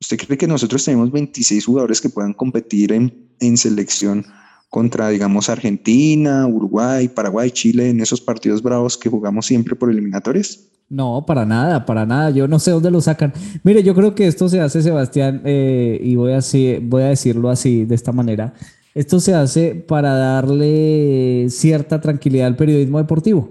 [0.00, 4.24] ¿Usted cree que nosotros tenemos 26 jugadores que puedan competir en, en selección
[4.72, 10.60] contra, digamos, Argentina, Uruguay, Paraguay, Chile, en esos partidos bravos que jugamos siempre por eliminatorias?
[10.88, 12.30] No, para nada, para nada.
[12.30, 13.34] Yo no sé dónde lo sacan.
[13.64, 17.50] Mire, yo creo que esto se hace, Sebastián, eh, y voy, así, voy a decirlo
[17.50, 18.54] así, de esta manera.
[18.94, 23.50] Esto se hace para darle cierta tranquilidad al periodismo deportivo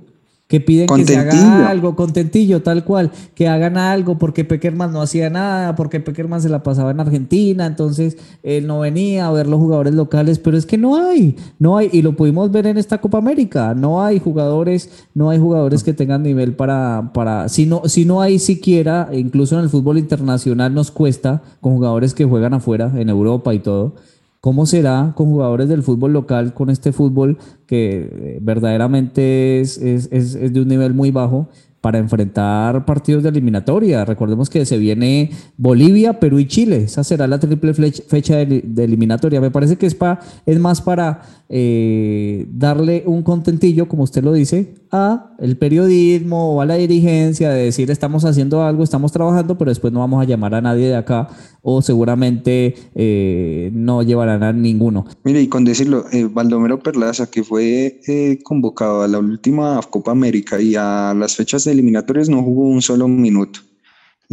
[0.51, 5.01] que piden que se haga algo, contentillo, tal cual, que hagan algo, porque Peckerman no
[5.01, 9.47] hacía nada, porque Peckerman se la pasaba en Argentina, entonces él no venía a ver
[9.47, 12.77] los jugadores locales, pero es que no hay, no hay, y lo pudimos ver en
[12.77, 17.65] esta Copa América, no hay jugadores, no hay jugadores que tengan nivel para, para, si
[17.65, 22.25] no, si no hay siquiera, incluso en el fútbol internacional nos cuesta, con jugadores que
[22.25, 23.95] juegan afuera, en Europa y todo,
[24.41, 27.37] ¿Cómo será con jugadores del fútbol local, con este fútbol
[27.67, 31.47] que eh, verdaderamente es, es, es, de un nivel muy bajo?
[31.81, 34.05] para enfrentar partidos de eliminatoria.
[34.05, 36.83] Recordemos que se viene Bolivia, Perú y Chile.
[36.83, 39.41] Esa será la triple fecha de, eliminatoria.
[39.41, 44.31] Me parece que es, pa, es más para eh, darle un contentillo, como usted lo
[44.31, 49.57] dice, a el periodismo o a la dirigencia de decir estamos haciendo algo, estamos trabajando,
[49.57, 51.29] pero después no vamos a llamar a nadie de acá
[51.61, 55.05] o seguramente eh, no llevarán a ninguno.
[55.23, 57.99] Mire, y con decirlo, eh, Baldomero Perlaza, que fue
[58.43, 63.07] convocado a la última Copa América y a las fechas eliminatorias no jugó un solo
[63.07, 63.59] minuto.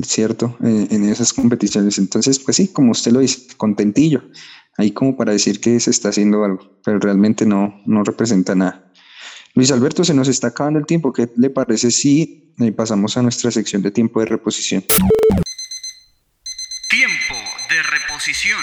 [0.01, 0.57] ¿Cierto?
[0.63, 1.99] en esas competiciones.
[1.99, 4.23] Entonces, pues sí, como usted lo dice, contentillo
[4.79, 8.91] ahí como para decir que se está haciendo algo, pero realmente no, no representa nada.
[9.55, 11.13] Luis Alberto, se nos está acabando el tiempo.
[11.13, 14.85] ¿Qué le parece si eh, pasamos a nuestra sección de tiempo de reposición?
[16.89, 17.35] Tiempo
[18.19, 18.59] de reposición.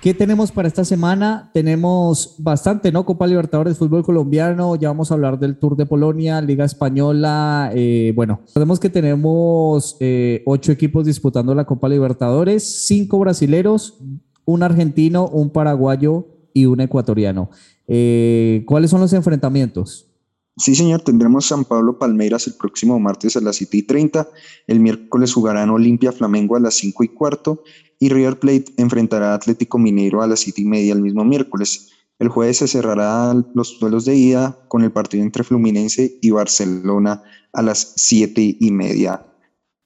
[0.00, 1.50] ¿Qué tenemos para esta semana?
[1.54, 3.06] Tenemos bastante, ¿no?
[3.06, 7.70] Copa Libertadores, fútbol colombiano, ya vamos a hablar del Tour de Polonia, Liga Española.
[7.72, 13.98] Eh, bueno, sabemos que tenemos eh, ocho equipos disputando la Copa Libertadores, cinco brasileros,
[14.44, 17.50] un argentino, un paraguayo y un ecuatoriano.
[17.86, 20.11] Eh, ¿Cuáles son los enfrentamientos?
[20.56, 24.28] Sí, señor, tendremos San Pablo Palmeiras el próximo martes a las 7 y 30.
[24.66, 27.62] El miércoles jugarán Olimpia Flamengo a las 5 y cuarto
[27.98, 31.90] y River Plate enfrentará Atlético Mineiro a las 7 y media el mismo miércoles.
[32.18, 37.22] El jueves se cerrará los duelos de ida con el partido entre Fluminense y Barcelona
[37.52, 39.24] a las 7 y media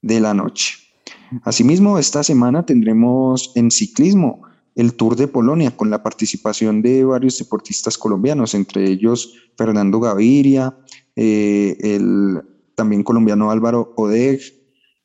[0.01, 0.75] de la noche.
[1.43, 4.46] Asimismo, esta semana tendremos en ciclismo
[4.77, 10.77] el Tour de Polonia con la participación de varios deportistas colombianos, entre ellos Fernando Gaviria,
[11.15, 12.43] eh, el
[12.75, 14.39] también colombiano Álvaro Odeg,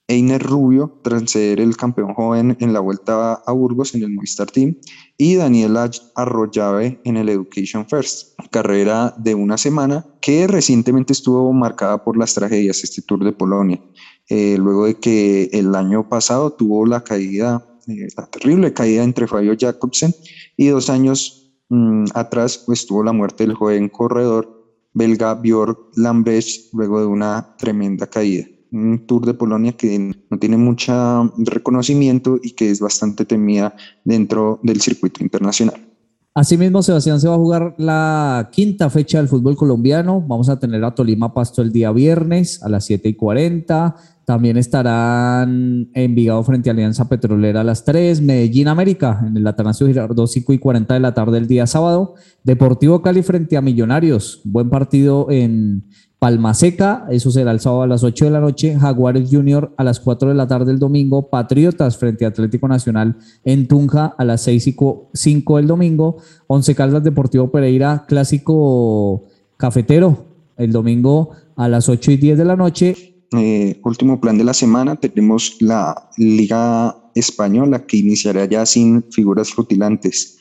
[0.09, 4.51] Einer Rubio, tras ser el campeón joven en la vuelta a Burgos en el Movistar
[4.51, 4.77] Team,
[5.17, 12.05] y Daniela Arroyave en el Education First, carrera de una semana que recientemente estuvo marcada
[12.05, 13.81] por las tragedias, este Tour de Polonia,
[14.29, 19.27] eh, luego de que el año pasado tuvo la caída eh, la terrible caída entre
[19.27, 20.15] Fabio Jacobsen
[20.57, 24.63] y dos años mm, atrás pues tuvo la muerte del joven corredor
[24.95, 28.47] belga Björk Lambrecht luego de una tremenda caída.
[28.71, 34.61] Un tour de Polonia que no tiene mucho reconocimiento y que es bastante temida dentro
[34.63, 35.92] del circuito internacional.
[36.35, 40.25] Asimismo, Sebastián se va a jugar la quinta fecha del fútbol colombiano.
[40.27, 43.95] Vamos a tener a Tolima Pasto el día viernes a las 7 y 40.
[44.25, 49.47] También estarán en Vigado frente a Alianza Petrolera a las 3, Medellín América en el
[49.47, 52.15] Atanasio Girardot 5 y 40 de la tarde el día sábado,
[52.45, 55.85] Deportivo Cali frente a Millonarios, buen partido en
[56.23, 59.83] Palma Seca, eso será el sábado a las 8 de la noche, Jaguares Junior a
[59.83, 64.25] las 4 de la tarde el domingo, Patriotas frente a Atlético Nacional en Tunja a
[64.25, 64.77] las 6 y
[65.15, 69.25] 5 del domingo, Once Caldas Deportivo Pereira, clásico
[69.57, 70.27] cafetero
[70.59, 74.55] el domingo a las 8 y 10 de la noche, eh, último plan de la
[74.55, 80.39] semana, tenemos la Liga Española que iniciará ya sin figuras rutilantes.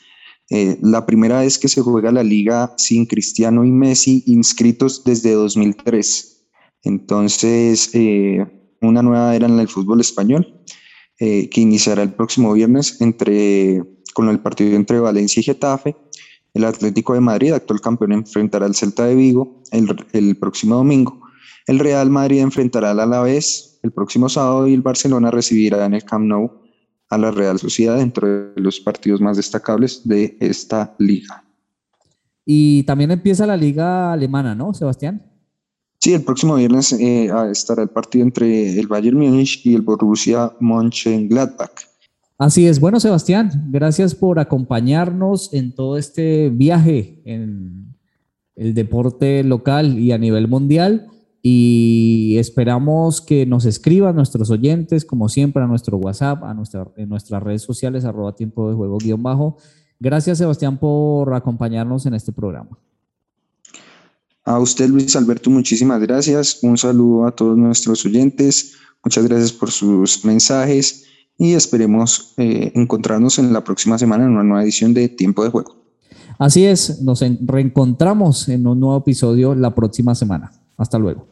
[0.52, 5.32] Eh, la primera vez que se juega la liga sin Cristiano y Messi inscritos desde
[5.32, 6.46] 2003.
[6.84, 8.46] Entonces, eh,
[8.82, 10.58] una nueva era en el fútbol español
[11.18, 13.84] que iniciará el próximo viernes entre,
[14.16, 15.96] con el partido entre Valencia y Getafe.
[16.56, 21.22] El Atlético de Madrid, actual campeón, enfrentará al Celta de Vigo el, el próximo domingo.
[21.68, 26.04] El Real Madrid enfrentará al Alavés el próximo sábado y el Barcelona recibirá en el
[26.04, 26.61] Camp Nou
[27.12, 31.44] a la Real Sociedad dentro de los partidos más destacables de esta liga.
[32.46, 35.22] Y también empieza la liga alemana, ¿no, Sebastián?
[36.00, 40.52] Sí, el próximo viernes eh, estará el partido entre el Bayern Múnich y el Borussia
[40.60, 41.84] Mönchengladbach.
[42.38, 42.80] Así es.
[42.80, 47.94] Bueno, Sebastián, gracias por acompañarnos en todo este viaje en
[48.56, 51.08] el deporte local y a nivel mundial
[51.44, 57.10] y esperamos que nos escriban nuestros oyentes, como siempre, a nuestro WhatsApp, a nuestra, en
[57.10, 59.58] nuestras redes sociales, arroba tiempo de juego guion bajo.
[60.00, 62.78] Gracias, Sebastián, por acompañarnos en este programa.
[64.44, 66.60] A usted, Luis Alberto, muchísimas gracias.
[66.64, 68.74] Un saludo a todos nuestros oyentes.
[69.04, 71.06] Muchas gracias por sus mensajes
[71.38, 75.50] y esperemos eh, encontrarnos en la próxima semana en una nueva edición de Tiempo de
[75.50, 75.76] Juego.
[76.38, 80.52] Así es, nos reencontramos en un nuevo episodio la próxima semana.
[80.78, 81.31] Hasta luego.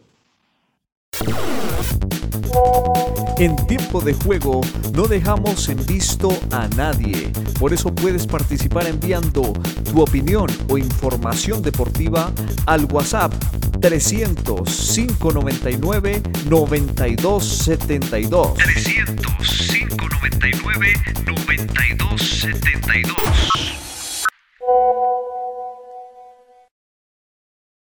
[3.37, 4.61] En tiempo de juego
[4.93, 7.31] no dejamos en visto a nadie.
[7.59, 9.53] Por eso puedes participar enviando
[9.89, 12.33] tu opinión o información deportiva
[12.65, 13.33] al WhatsApp
[13.79, 14.61] 300
[14.95, 18.55] 599 9272.
[18.55, 19.25] 300
[19.69, 20.93] 599
[21.25, 22.29] 9272.